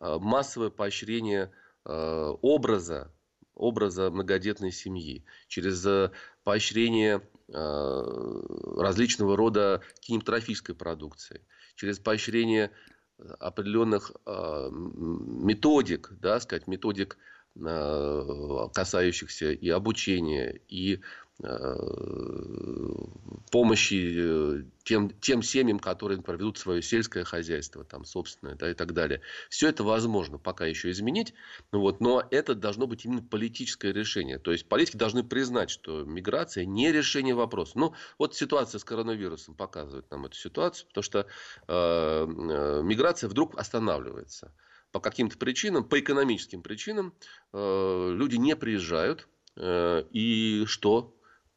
массовое 0.00 0.70
поощрение 0.70 1.52
образа, 1.84 3.12
образа 3.54 4.10
многодетной 4.10 4.72
семьи, 4.72 5.24
через 5.48 5.86
поощрение 6.44 7.22
различного 7.48 9.36
рода 9.36 9.82
кинематографической 10.00 10.74
продукции, 10.74 11.46
через 11.76 12.00
поощрение 12.00 12.72
определенных 13.38 14.12
а, 14.24 14.68
методик, 14.70 16.12
да, 16.20 16.40
сказать, 16.40 16.66
методик, 16.66 17.16
а, 17.64 18.68
касающихся 18.74 19.52
и 19.52 19.68
обучения, 19.68 20.60
и 20.68 21.00
помощи 23.50 24.14
э, 24.16 24.62
тем, 24.84 25.10
тем 25.20 25.42
семьям, 25.42 25.78
которые 25.78 26.22
проведут 26.22 26.56
свое 26.56 26.80
сельское 26.80 27.24
хозяйство, 27.24 27.84
там, 27.84 28.04
собственное, 28.04 28.54
да, 28.54 28.70
и 28.70 28.74
так 28.74 28.94
далее. 28.94 29.20
Все 29.50 29.68
это 29.68 29.84
возможно 29.84 30.38
пока 30.38 30.64
еще 30.66 30.90
изменить, 30.90 31.34
ну 31.72 31.80
вот, 31.80 32.00
но 32.00 32.26
это 32.30 32.54
должно 32.54 32.86
быть 32.86 33.04
именно 33.04 33.22
политическое 33.22 33.92
решение. 33.92 34.38
То 34.38 34.52
есть 34.52 34.66
политики 34.68 34.96
должны 34.96 35.24
признать, 35.24 35.70
что 35.70 36.04
миграция 36.04 36.64
не 36.64 36.90
решение 36.90 37.34
вопроса. 37.34 37.72
Ну, 37.78 37.94
вот 38.18 38.34
ситуация 38.34 38.78
с 38.78 38.84
коронавирусом 38.84 39.54
показывает 39.54 40.10
нам 40.10 40.24
эту 40.24 40.36
ситуацию, 40.36 40.88
потому 40.88 41.02
что 41.02 41.20
э, 41.20 41.24
э, 41.68 42.82
миграция 42.82 43.28
вдруг 43.28 43.58
останавливается. 43.58 44.54
По 44.90 45.00
каким-то 45.00 45.36
причинам, 45.36 45.84
по 45.84 46.00
экономическим 46.00 46.62
причинам, 46.62 47.12
э, 47.52 48.10
люди 48.14 48.36
не 48.36 48.56
приезжают. 48.56 49.28
Э, 49.56 50.04
и 50.12 50.64
что? 50.66 51.15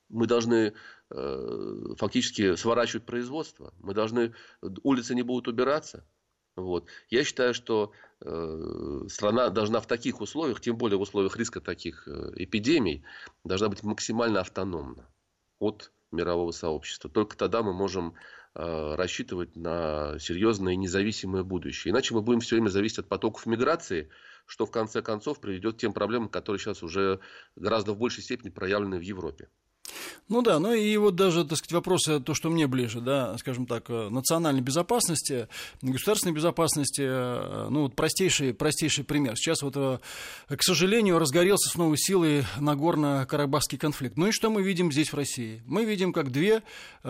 Мы 0.09 0.27
должны 0.27 0.73
Э, 1.11 1.95
фактически 1.97 2.55
сворачивать 2.55 3.05
производство. 3.05 3.73
Мы 3.79 3.93
должны, 3.95 4.33
улицы 4.83 5.15
не 5.15 5.23
будут 5.23 5.47
убираться. 5.47 6.05
Вот. 6.55 6.87
Я 7.09 7.23
считаю, 7.23 7.55
что 7.55 7.93
э, 8.21 9.05
страна 9.07 9.49
должна 9.49 9.79
в 9.79 9.87
таких 9.87 10.21
условиях, 10.21 10.61
тем 10.61 10.77
более 10.77 10.99
в 10.99 11.01
условиях 11.01 11.35
риска 11.37 11.61
таких 11.61 12.07
э, 12.07 12.33
эпидемий, 12.35 13.03
должна 13.43 13.69
быть 13.69 13.81
максимально 13.81 14.41
автономна 14.41 15.09
от 15.57 15.91
мирового 16.11 16.51
сообщества. 16.51 17.09
Только 17.09 17.35
тогда 17.35 17.63
мы 17.63 17.73
можем 17.73 18.13
э, 18.53 18.95
рассчитывать 18.95 19.55
на 19.55 20.19
серьезное 20.19 20.73
и 20.73 20.77
независимое 20.77 21.43
будущее. 21.43 21.91
Иначе 21.91 22.13
мы 22.13 22.21
будем 22.21 22.41
все 22.41 22.55
время 22.55 22.69
зависеть 22.69 22.99
от 22.99 23.07
потоков 23.07 23.47
миграции, 23.47 24.09
что 24.45 24.67
в 24.67 24.71
конце 24.71 25.01
концов 25.01 25.39
приведет 25.39 25.75
к 25.75 25.79
тем 25.79 25.93
проблемам, 25.93 26.29
которые 26.29 26.59
сейчас 26.59 26.83
уже 26.83 27.19
гораздо 27.55 27.93
в 27.93 27.97
большей 27.97 28.21
степени 28.21 28.49
проявлены 28.49 28.99
в 28.99 29.03
Европе. 29.03 29.49
Ну 30.29 30.43
да, 30.43 30.59
ну 30.59 30.73
и 30.73 30.95
вот 30.97 31.15
даже, 31.15 31.43
так 31.43 31.57
сказать, 31.57 31.73
вопросы, 31.73 32.19
то, 32.19 32.35
что 32.35 32.51
мне 32.51 32.67
ближе, 32.67 33.01
да, 33.01 33.35
скажем 33.39 33.65
так, 33.65 33.89
э, 33.89 34.09
национальной 34.09 34.61
безопасности, 34.61 35.47
государственной 35.81 36.33
безопасности, 36.33 37.01
э, 37.01 37.67
ну 37.71 37.83
вот 37.83 37.95
простейший, 37.95 38.53
простейший 38.53 39.03
пример. 39.03 39.35
Сейчас 39.37 39.63
вот, 39.63 39.73
э, 39.75 39.97
к 40.47 40.61
сожалению, 40.61 41.17
разгорелся 41.17 41.69
с 41.69 41.75
новой 41.75 41.97
силой 41.97 42.45
Нагорно-Карабахский 42.59 43.79
конфликт. 43.79 44.17
Ну 44.17 44.27
и 44.27 44.31
что 44.31 44.51
мы 44.51 44.61
видим 44.61 44.91
здесь 44.91 45.11
в 45.11 45.15
России? 45.15 45.63
Мы 45.65 45.85
видим, 45.85 46.13
как 46.13 46.31
две 46.31 46.61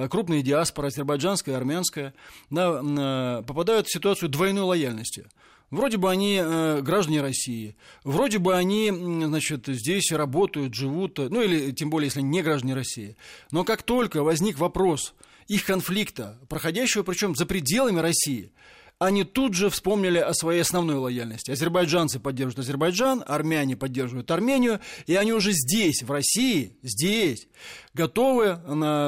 крупные 0.09 0.41
диаспоры, 0.41 0.87
азербайджанская 0.87 1.55
и 1.55 1.57
армянская, 1.57 2.13
да, 2.49 3.43
попадают 3.45 3.87
в 3.87 3.93
ситуацию 3.93 4.29
двойной 4.29 4.63
лояльности. 4.63 5.25
Вроде 5.71 5.97
бы 5.97 6.09
они 6.09 6.39
э, 6.41 6.81
граждане 6.81 7.21
России, 7.21 7.75
вроде 8.03 8.39
бы 8.39 8.55
они, 8.55 8.91
значит, 8.91 9.67
здесь 9.67 10.11
работают, 10.11 10.73
живут, 10.73 11.19
ну 11.19 11.41
или 11.41 11.71
тем 11.71 11.89
более, 11.89 12.07
если 12.07 12.21
не 12.21 12.41
граждане 12.41 12.73
России. 12.73 13.15
Но 13.51 13.63
как 13.63 13.83
только 13.83 14.23
возник 14.23 14.57
вопрос 14.57 15.13
их 15.47 15.65
конфликта, 15.65 16.39
проходящего 16.47 17.03
причем 17.03 17.35
за 17.35 17.45
пределами 17.45 17.99
России, 17.99 18.51
они 18.99 19.23
тут 19.23 19.53
же 19.53 19.69
вспомнили 19.69 20.17
о 20.17 20.33
своей 20.33 20.61
основной 20.61 20.97
лояльности. 20.97 21.51
Азербайджанцы 21.51 22.19
поддерживают 22.19 22.59
Азербайджан, 22.67 23.23
армяне 23.25 23.77
поддерживают 23.77 24.29
Армению, 24.29 24.81
и 25.07 25.15
они 25.15 25.31
уже 25.31 25.53
здесь, 25.53 26.03
в 26.03 26.11
России, 26.11 26.73
здесь, 26.83 27.47
готовы 27.93 28.59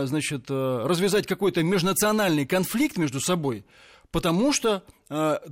значит, 0.07 0.45
э, 0.49 0.85
развязать 0.85 1.27
какой-то 1.27 1.61
межнациональный 1.61 2.45
конфликт 2.45 2.97
между 2.97 3.19
собой, 3.19 3.65
потому 4.11 4.53
что 4.53 4.77
э, 4.77 4.81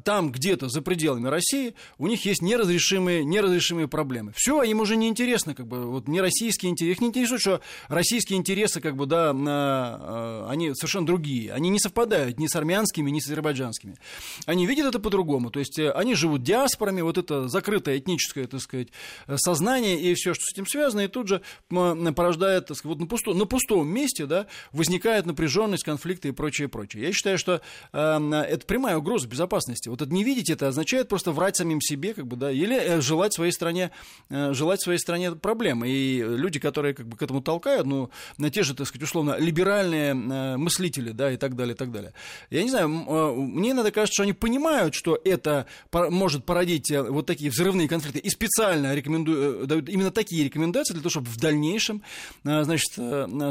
там 0.03 0.31
где-то 0.31 0.69
за 0.69 0.81
пределами 0.81 1.27
России 1.27 1.75
у 1.97 2.07
них 2.07 2.23
есть 2.25 2.41
неразрешимые, 2.41 3.25
неразрешимые 3.25 3.89
проблемы. 3.89 4.31
Все, 4.33 4.63
им 4.63 4.79
уже 4.79 4.95
не 4.95 5.09
интересно, 5.09 5.53
как 5.53 5.67
бы, 5.67 5.85
вот 5.85 6.07
не 6.07 6.21
российские 6.21 6.71
интересы, 6.71 6.93
их 6.93 7.01
не 7.01 7.07
интересует, 7.07 7.41
что 7.41 7.61
российские 7.89 8.39
интересы, 8.39 8.79
как 8.79 8.95
бы, 8.95 9.05
да, 9.05 9.33
э, 9.35 10.45
они 10.49 10.73
совершенно 10.75 11.05
другие, 11.05 11.51
они 11.51 11.69
не 11.69 11.79
совпадают 11.79 12.39
ни 12.39 12.47
с 12.47 12.55
армянскими, 12.55 13.09
ни 13.09 13.19
с 13.19 13.25
азербайджанскими. 13.25 13.97
Они 14.45 14.65
видят 14.65 14.87
это 14.87 14.99
по-другому, 14.99 15.49
то 15.49 15.59
есть 15.59 15.77
э, 15.77 15.91
они 15.91 16.15
живут 16.15 16.41
диаспорами, 16.41 17.01
вот 17.01 17.17
это 17.17 17.49
закрытое 17.49 17.97
этническое, 17.97 18.47
так 18.47 18.61
сказать, 18.61 18.87
сознание 19.35 19.99
и 19.99 20.13
все, 20.13 20.33
что 20.33 20.43
с 20.45 20.53
этим 20.53 20.67
связано, 20.67 21.01
и 21.01 21.07
тут 21.09 21.27
же 21.27 21.41
порождает, 21.67 22.67
так 22.67 22.77
сказать, 22.77 22.97
вот 22.97 23.01
на, 23.01 23.07
пусто, 23.07 23.33
на 23.33 23.45
пустом 23.45 23.89
месте, 23.89 24.25
да, 24.25 24.47
возникает 24.71 25.25
напряженность, 25.25 25.83
конфликты 25.83 26.29
и 26.29 26.31
прочее, 26.31 26.69
прочее. 26.69 27.03
Я 27.03 27.11
считаю, 27.11 27.37
что 27.37 27.61
это 27.91 28.65
прямая 28.65 28.97
угроза 28.97 29.27
безопасности. 29.27 29.48
Вот 29.89 30.01
это 30.01 30.11
не 30.11 30.23
видеть 30.23 30.49
это 30.49 30.67
означает 30.67 31.07
просто 31.07 31.31
врать 31.31 31.55
самим 31.55 31.81
себе, 31.81 32.13
как 32.13 32.27
бы, 32.27 32.35
да, 32.35 32.51
или 32.51 32.75
э, 32.75 33.01
желать 33.01 33.33
своей 33.33 33.51
стране, 33.51 33.91
э, 34.29 34.53
желать 34.53 34.81
своей 34.81 34.99
стране 34.99 35.31
проблемы. 35.31 35.89
И 35.89 36.19
люди, 36.19 36.59
которые 36.59 36.93
как 36.93 37.07
бы 37.07 37.17
к 37.17 37.21
этому 37.21 37.41
толкают, 37.41 37.85
ну, 37.87 38.09
на 38.37 38.49
те 38.49 38.63
же, 38.63 38.73
так 38.73 38.87
сказать, 38.87 39.03
условно, 39.03 39.37
либеральные 39.37 40.11
э, 40.11 40.57
мыслители, 40.57 41.11
да, 41.11 41.31
и 41.31 41.37
так 41.37 41.55
далее, 41.55 41.73
и 41.73 41.77
так 41.77 41.91
далее. 41.91 42.13
Я 42.49 42.63
не 42.63 42.69
знаю, 42.69 42.89
мне 42.89 43.71
иногда 43.71 43.91
кажется, 43.91 44.13
что 44.13 44.23
они 44.23 44.33
понимают, 44.33 44.93
что 44.93 45.19
это 45.23 45.65
может 45.91 46.45
породить 46.45 46.91
вот 46.91 47.25
такие 47.25 47.51
взрывные 47.51 47.87
конфликты, 47.87 48.19
и 48.19 48.29
специально 48.29 48.93
рекомендуют, 48.93 49.67
дают 49.67 49.89
именно 49.89 50.11
такие 50.11 50.43
рекомендации 50.43 50.93
для 50.93 51.01
того, 51.01 51.09
чтобы 51.09 51.27
в 51.27 51.37
дальнейшем, 51.37 52.03
значит, 52.43 52.91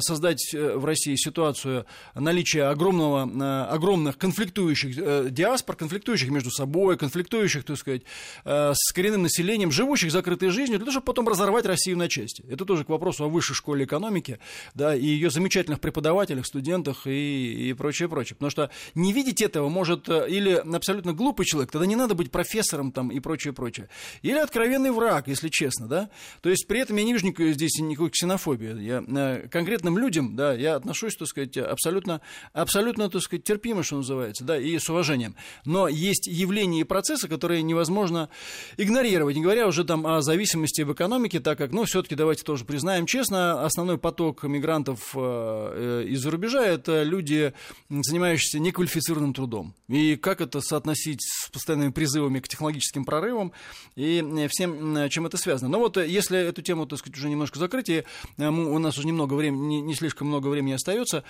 создать 0.00 0.52
в 0.52 0.84
России 0.84 1.16
ситуацию 1.16 1.86
наличия 2.14 2.64
огромного, 2.64 3.68
огромных 3.68 4.18
конфликтующих 4.18 5.32
диаспор, 5.32 5.76
конфликтующих 5.88 6.30
между 6.30 6.50
собой, 6.50 6.98
конфликтующих, 6.98 7.64
так 7.64 7.78
сказать, 7.78 8.02
э, 8.44 8.72
с 8.74 8.92
коренным 8.92 9.22
населением, 9.22 9.72
живущих 9.72 10.12
закрытой 10.12 10.50
жизнью, 10.50 10.78
для 10.78 10.84
того, 10.84 10.92
чтобы 10.92 11.06
потом 11.06 11.28
разорвать 11.28 11.64
Россию 11.64 11.96
на 11.96 12.08
части. 12.08 12.44
Это 12.48 12.64
тоже 12.64 12.84
к 12.84 12.90
вопросу 12.90 13.24
о 13.24 13.28
высшей 13.28 13.56
школе 13.56 13.86
экономики, 13.86 14.38
да, 14.74 14.94
и 14.94 15.04
ее 15.04 15.30
замечательных 15.30 15.80
преподавателях, 15.80 16.46
студентах 16.46 17.06
и, 17.06 17.70
и 17.70 17.72
прочее, 17.72 18.08
прочее. 18.08 18.36
Потому 18.36 18.50
что 18.50 18.70
не 18.94 19.12
видеть 19.12 19.40
этого 19.40 19.68
может 19.68 20.08
э, 20.08 20.28
или 20.28 20.62
абсолютно 20.74 21.14
глупый 21.14 21.46
человек, 21.46 21.70
тогда 21.70 21.86
не 21.86 21.96
надо 21.96 22.14
быть 22.14 22.30
профессором 22.30 22.92
там 22.92 23.10
и 23.10 23.18
прочее, 23.20 23.54
прочее. 23.54 23.88
Или 24.20 24.38
откровенный 24.38 24.90
враг, 24.90 25.28
если 25.28 25.48
честно, 25.48 25.86
да. 25.86 26.10
То 26.42 26.50
есть 26.50 26.66
при 26.66 26.80
этом 26.80 26.96
я 26.96 27.04
не 27.04 27.14
вижу 27.14 27.26
никакой, 27.26 27.52
здесь 27.54 27.78
никакой 27.80 28.10
ксенофобии. 28.10 28.82
Я 28.82 29.02
э, 29.06 29.48
конкретным 29.48 29.96
людям, 29.96 30.36
да, 30.36 30.52
я 30.52 30.76
отношусь, 30.76 31.16
так 31.16 31.28
сказать, 31.28 31.56
абсолютно, 31.56 32.20
абсолютно, 32.52 33.08
так 33.08 33.22
сказать, 33.22 33.44
терпимо, 33.44 33.82
что 33.82 33.96
называется, 33.96 34.44
да, 34.44 34.58
и 34.58 34.78
с 34.78 34.90
уважением. 34.90 35.34
Но 35.68 35.86
есть 35.86 36.26
явления 36.26 36.80
и 36.80 36.84
процессы, 36.84 37.28
которые 37.28 37.60
невозможно 37.60 38.30
игнорировать, 38.78 39.36
не 39.36 39.42
говоря 39.42 39.66
уже 39.66 39.84
там 39.84 40.06
о 40.06 40.22
зависимости 40.22 40.80
в 40.80 40.94
экономике, 40.94 41.40
так 41.40 41.58
как, 41.58 41.72
ну, 41.72 41.84
все-таки 41.84 42.14
давайте 42.14 42.42
тоже 42.42 42.64
признаем 42.64 43.04
честно, 43.04 43.62
основной 43.66 43.98
поток 43.98 44.44
мигрантов 44.44 45.12
э, 45.14 45.18
э, 45.18 46.04
из-за 46.08 46.30
рубежа– 46.30 46.64
это 46.66 47.02
люди, 47.02 47.52
занимающиеся 47.90 48.60
неквалифицированным 48.60 49.34
трудом. 49.34 49.74
И 49.88 50.16
как 50.16 50.40
это 50.40 50.62
соотносить 50.62 51.20
с 51.20 51.50
постоянными 51.50 51.90
призывами 51.90 52.40
к 52.40 52.48
технологическим 52.48 53.04
прорывам 53.04 53.52
и 53.94 54.24
э, 54.24 54.48
всем, 54.48 55.10
чем 55.10 55.26
это 55.26 55.36
связано. 55.36 55.68
Но 55.68 55.80
вот 55.80 55.98
если 55.98 56.38
эту 56.38 56.62
тему, 56.62 56.86
так 56.86 56.98
сказать, 56.98 57.18
уже 57.18 57.28
немножко 57.28 57.58
закрыть, 57.58 57.90
и 57.90 58.04
у 58.38 58.78
нас 58.78 58.96
уже 58.96 59.06
немного 59.06 59.34
времени, 59.34 59.66
не, 59.66 59.80
не 59.82 59.94
слишком 59.94 60.28
много 60.28 60.48
времени 60.48 60.72
остается, 60.72 61.24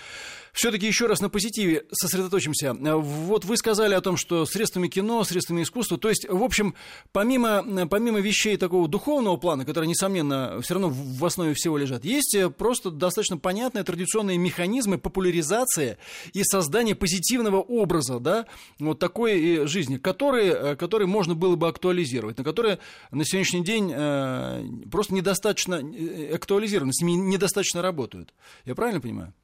все-таки 0.53 0.87
еще 0.87 1.07
раз 1.07 1.21
на 1.21 1.29
позитиве 1.29 1.87
сосредоточимся. 1.91 2.73
Вот 2.75 3.45
вы 3.45 3.57
сказали 3.57 3.95
о 3.95 4.01
том, 4.01 4.17
что 4.17 4.28
средствами 4.47 4.89
кино, 4.89 5.25
средствами 5.25 5.63
искусства, 5.63 5.99
то 5.99 6.09
есть, 6.09 6.29
в 6.29 6.43
общем, 6.43 6.75
помимо, 7.13 7.87
помимо 7.89 8.21
вещей 8.21 8.57
такого 8.57 8.89
духовного 8.89 9.37
плана, 9.37 9.65
которые, 9.65 9.89
несомненно, 9.89 10.61
все 10.63 10.75
равно 10.75 10.91
в 10.91 11.25
основе 11.25 11.55
всего 11.55 11.77
лежат, 11.79 12.05
есть 12.05 12.37
просто 12.57 12.91
достаточно 12.91 13.39
понятные 13.39 13.85
традиционные 13.85 14.39
механизмы 14.39 14.99
популяризации 14.99 15.99
и 16.33 16.43
создания 16.45 16.95
позитивного 16.95 17.61
образа, 17.61 18.21
да, 18.21 18.47
вот 18.79 18.99
такой 18.99 19.67
жизни, 19.67 19.97
которые, 19.97 20.77
которые 20.77 21.07
можно 21.07 21.35
было 21.35 21.57
бы 21.57 21.69
актуализировать, 21.69 22.39
на 22.39 22.45
которые 22.45 22.79
на 23.11 23.25
сегодняшний 23.25 23.65
день 23.65 23.93
э, 23.95 24.65
просто 24.91 25.15
недостаточно 25.15 25.75
э, 25.75 26.35
актуализированы, 26.35 26.93
с 26.93 27.03
ними 27.03 27.13
недостаточно 27.13 27.83
работают. 27.83 28.35
Я 28.65 28.75
правильно 28.75 29.01
понимаю? 29.01 29.35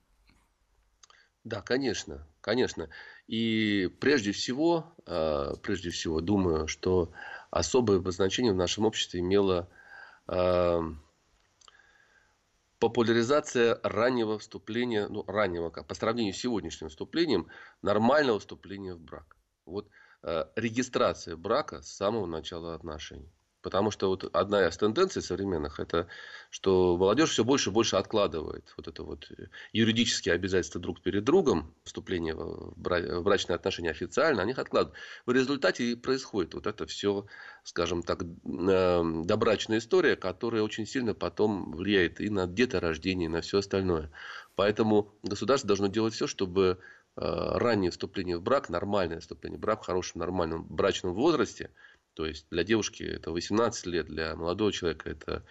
Да, 1.44 1.61
конечно, 1.61 2.27
конечно. 2.40 2.88
И 3.26 3.90
прежде 4.00 4.32
всего, 4.32 4.92
а, 5.06 5.56
прежде 5.56 5.90
всего, 5.90 6.20
думаю, 6.20 6.68
что 6.68 7.12
особое 7.50 8.00
значение 8.10 8.52
в 8.52 8.56
нашем 8.56 8.84
обществе 8.84 9.20
имело 9.20 9.68
а, 10.26 10.82
популяризация 12.78 13.80
раннего 13.82 14.38
вступления, 14.38 15.08
ну, 15.08 15.24
раннего, 15.26 15.70
по 15.70 15.94
сравнению 15.94 16.34
с 16.34 16.38
сегодняшним 16.38 16.90
вступлением, 16.90 17.48
нормального 17.80 18.38
вступления 18.40 18.94
в 18.94 19.00
брак. 19.00 19.37
Вот 19.64 19.88
а, 20.22 20.50
регистрация 20.54 21.37
брака 21.37 21.80
с 21.80 21.88
самого 21.88 22.26
начала 22.26 22.74
отношений. 22.74 23.32
Потому 23.64 23.90
что 23.90 24.09
вот 24.09 24.29
одна 24.37 24.68
из 24.68 24.77
тенденций 24.77 25.22
современных, 25.22 25.81
это 25.81 26.07
что 26.50 26.98
молодежь 26.98 27.31
все 27.31 27.44
больше 27.44 27.70
и 27.70 27.72
больше 27.72 27.96
откладывает 27.96 28.74
вот 28.77 28.88
это 28.88 29.03
вот 29.03 29.27
э, 29.31 29.46
юридические 29.72 30.35
обязательства 30.35 30.79
друг 30.83 31.00
перед 31.00 31.24
другом, 31.24 31.74
вступление 31.83 32.35
в 32.35 32.74
брачные 32.77 33.57
отношения 33.57 33.88
официально, 33.88 34.42
они 34.42 34.50
их 34.53 34.59
откладывают. 34.59 34.98
В 35.24 35.33
результате 35.33 35.92
и 35.92 35.94
происходит 35.94 36.53
вот 36.53 36.66
это 36.66 36.87
все, 36.87 37.24
скажем 37.62 38.03
так, 38.03 38.22
эм, 38.22 39.24
добрачная 39.24 39.79
история, 39.79 40.14
которая 40.14 40.61
очень 40.61 40.85
сильно 40.87 41.14
потом 41.14 41.72
влияет 41.72 42.20
и 42.20 42.29
на 42.29 42.46
деторождение, 42.46 43.31
и 43.31 43.33
на 43.33 43.40
все 43.40 43.61
остальное. 43.61 44.11
Поэтому 44.57 45.14
государство 45.22 45.68
должно 45.68 45.87
делать 45.87 46.12
все, 46.12 46.27
чтобы 46.27 46.81
э, 47.16 47.20
раннее 47.22 47.90
вступление 47.90 48.37
в 48.37 48.42
брак, 48.42 48.68
нормальное 48.68 49.20
вступление 49.20 49.57
в 49.57 49.62
брак 49.62 49.85
в 49.85 49.87
хорошем 49.87 50.18
нормальном 50.18 50.64
брачном 50.64 51.14
возрасте– 51.14 51.70
то 52.14 52.27
есть 52.27 52.46
для 52.50 52.64
девушки 52.64 53.03
это 53.03 53.33
18 53.33 53.87
лет, 53.87 54.07
для 54.07 54.37
молодого 54.37 54.72
человека 54.72 55.11
это 55.11 55.44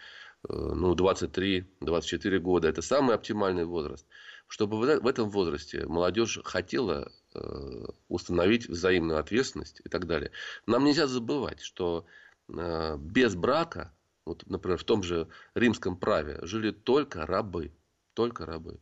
э, 0.48 0.54
ну, 0.54 0.96
23-24 0.96 2.40
года. 2.40 2.70
Это 2.70 2.82
самый 2.82 3.16
оптимальный 3.16 3.66
возраст. 3.66 4.08
Чтобы 4.48 4.78
в 4.78 5.08
этом 5.08 5.30
возрасте 5.30 5.86
молодежь 5.86 6.40
хотела 6.44 7.12
э, 7.34 7.86
установить 8.08 8.68
взаимную 8.68 9.20
ответственность 9.20 9.82
и 9.84 9.90
так 9.90 10.06
далее. 10.08 10.32
Нам 10.66 10.86
нельзя 10.86 11.08
забывать, 11.08 11.62
что 11.62 12.06
э, 12.48 12.98
без 12.98 13.36
брака, 13.36 13.94
вот, 14.26 14.44
например, 14.48 14.78
в 14.78 14.84
том 14.84 15.04
же 15.04 15.28
римском 15.56 15.98
праве 15.98 16.40
жили 16.44 16.72
только 16.72 17.26
рабы. 17.26 17.74
Только 18.14 18.46
рабы. 18.46 18.80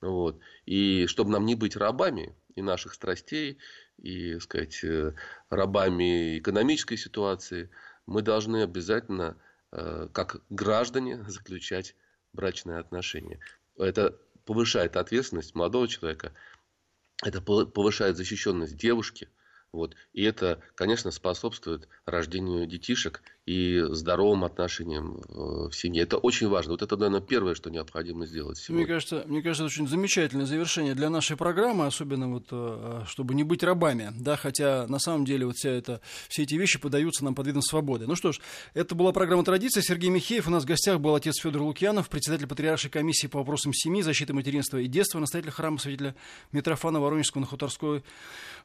Вот. 0.00 0.38
И 0.66 1.06
чтобы 1.06 1.30
нам 1.30 1.46
не 1.46 1.54
быть 1.54 1.76
рабами 1.76 2.36
и 2.54 2.62
наших 2.62 2.94
страстей, 2.94 3.58
и, 3.98 4.38
сказать, 4.38 4.82
э, 4.84 5.14
рабами 5.50 6.38
экономической 6.38 6.96
ситуации, 6.96 7.70
мы 8.06 8.22
должны 8.22 8.62
обязательно, 8.62 9.36
э, 9.72 10.08
как 10.12 10.42
граждане, 10.50 11.24
заключать 11.28 11.94
брачные 12.32 12.78
отношения. 12.78 13.40
Это 13.76 14.18
повышает 14.44 14.96
ответственность 14.96 15.54
молодого 15.54 15.88
человека, 15.88 16.32
это 17.22 17.40
повышает 17.40 18.16
защищенность 18.16 18.76
девушки, 18.76 19.28
вот. 19.72 19.94
И 20.12 20.22
это, 20.22 20.62
конечно, 20.74 21.10
способствует 21.10 21.88
рождению 22.04 22.66
детишек 22.66 23.22
и 23.46 23.80
здоровым 23.90 24.44
отношениям 24.44 25.20
в 25.28 25.72
семье. 25.72 26.02
Это 26.02 26.16
очень 26.16 26.48
важно. 26.48 26.72
Вот 26.72 26.82
это, 26.82 26.96
наверное, 26.96 27.20
первое, 27.20 27.54
что 27.54 27.70
необходимо 27.70 28.26
сделать 28.26 28.58
сегодня. 28.58 28.84
Мне 28.84 28.86
кажется, 28.92 29.24
мне 29.26 29.40
кажется, 29.40 29.64
это 29.64 29.72
очень 29.72 29.88
замечательное 29.88 30.46
завершение 30.46 30.96
для 30.96 31.10
нашей 31.10 31.36
программы, 31.36 31.86
особенно 31.86 32.28
вот, 32.28 32.46
э, 32.50 33.04
чтобы 33.06 33.34
не 33.34 33.44
быть 33.44 33.62
рабами, 33.62 34.12
да, 34.18 34.36
хотя 34.36 34.86
на 34.88 34.98
самом 34.98 35.24
деле 35.24 35.46
вот 35.46 35.54
вся 35.56 35.70
это, 35.70 36.00
все 36.28 36.42
эти 36.42 36.54
вещи 36.54 36.80
подаются 36.80 37.24
нам 37.24 37.36
под 37.36 37.46
видом 37.46 37.62
свободы. 37.62 38.08
Ну 38.08 38.16
что 38.16 38.32
ж, 38.32 38.40
это 38.74 38.96
была 38.96 39.12
программа 39.12 39.44
«Традиция». 39.44 39.82
Сергей 39.82 40.10
Михеев. 40.10 40.48
У 40.48 40.50
нас 40.50 40.64
в 40.64 40.66
гостях 40.66 40.98
был 40.98 41.14
отец 41.14 41.36
Федор 41.40 41.62
Лукьянов, 41.62 42.08
председатель 42.08 42.48
Патриаршей 42.48 42.90
комиссии 42.90 43.28
по 43.28 43.38
вопросам 43.38 43.72
семьи, 43.72 44.02
защиты 44.02 44.32
материнства 44.32 44.78
и 44.78 44.88
детства, 44.88 45.20
настоятель 45.20 45.52
храма 45.52 45.78
святителя 45.78 46.16
Митрофана 46.50 47.00
Воронежского 47.00 47.42
на 47.42 47.46
Хуторской 47.46 48.02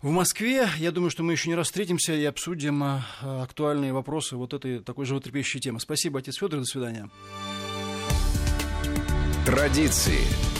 в 0.02 0.10
Москве. 0.10 0.67
Я 0.79 0.92
думаю, 0.92 1.12
что 1.12 1.21
мы 1.21 1.34
еще 1.34 1.50
не 1.50 1.56
раз 1.56 1.67
встретимся 1.67 2.13
и 2.13 2.25
обсудим 2.25 2.84
э, 2.84 3.02
актуальные 3.21 3.94
вопросы 3.94 4.36
вот 4.36 4.54
этой 4.76 4.86
такой 4.86 5.06
животрепещущей 5.06 5.60
темы. 5.62 5.80
Спасибо, 5.80 6.19
отец 6.19 6.36
Федор, 6.36 6.60
до 6.60 6.65
свидания. 6.65 7.10
Традиции. 9.46 10.50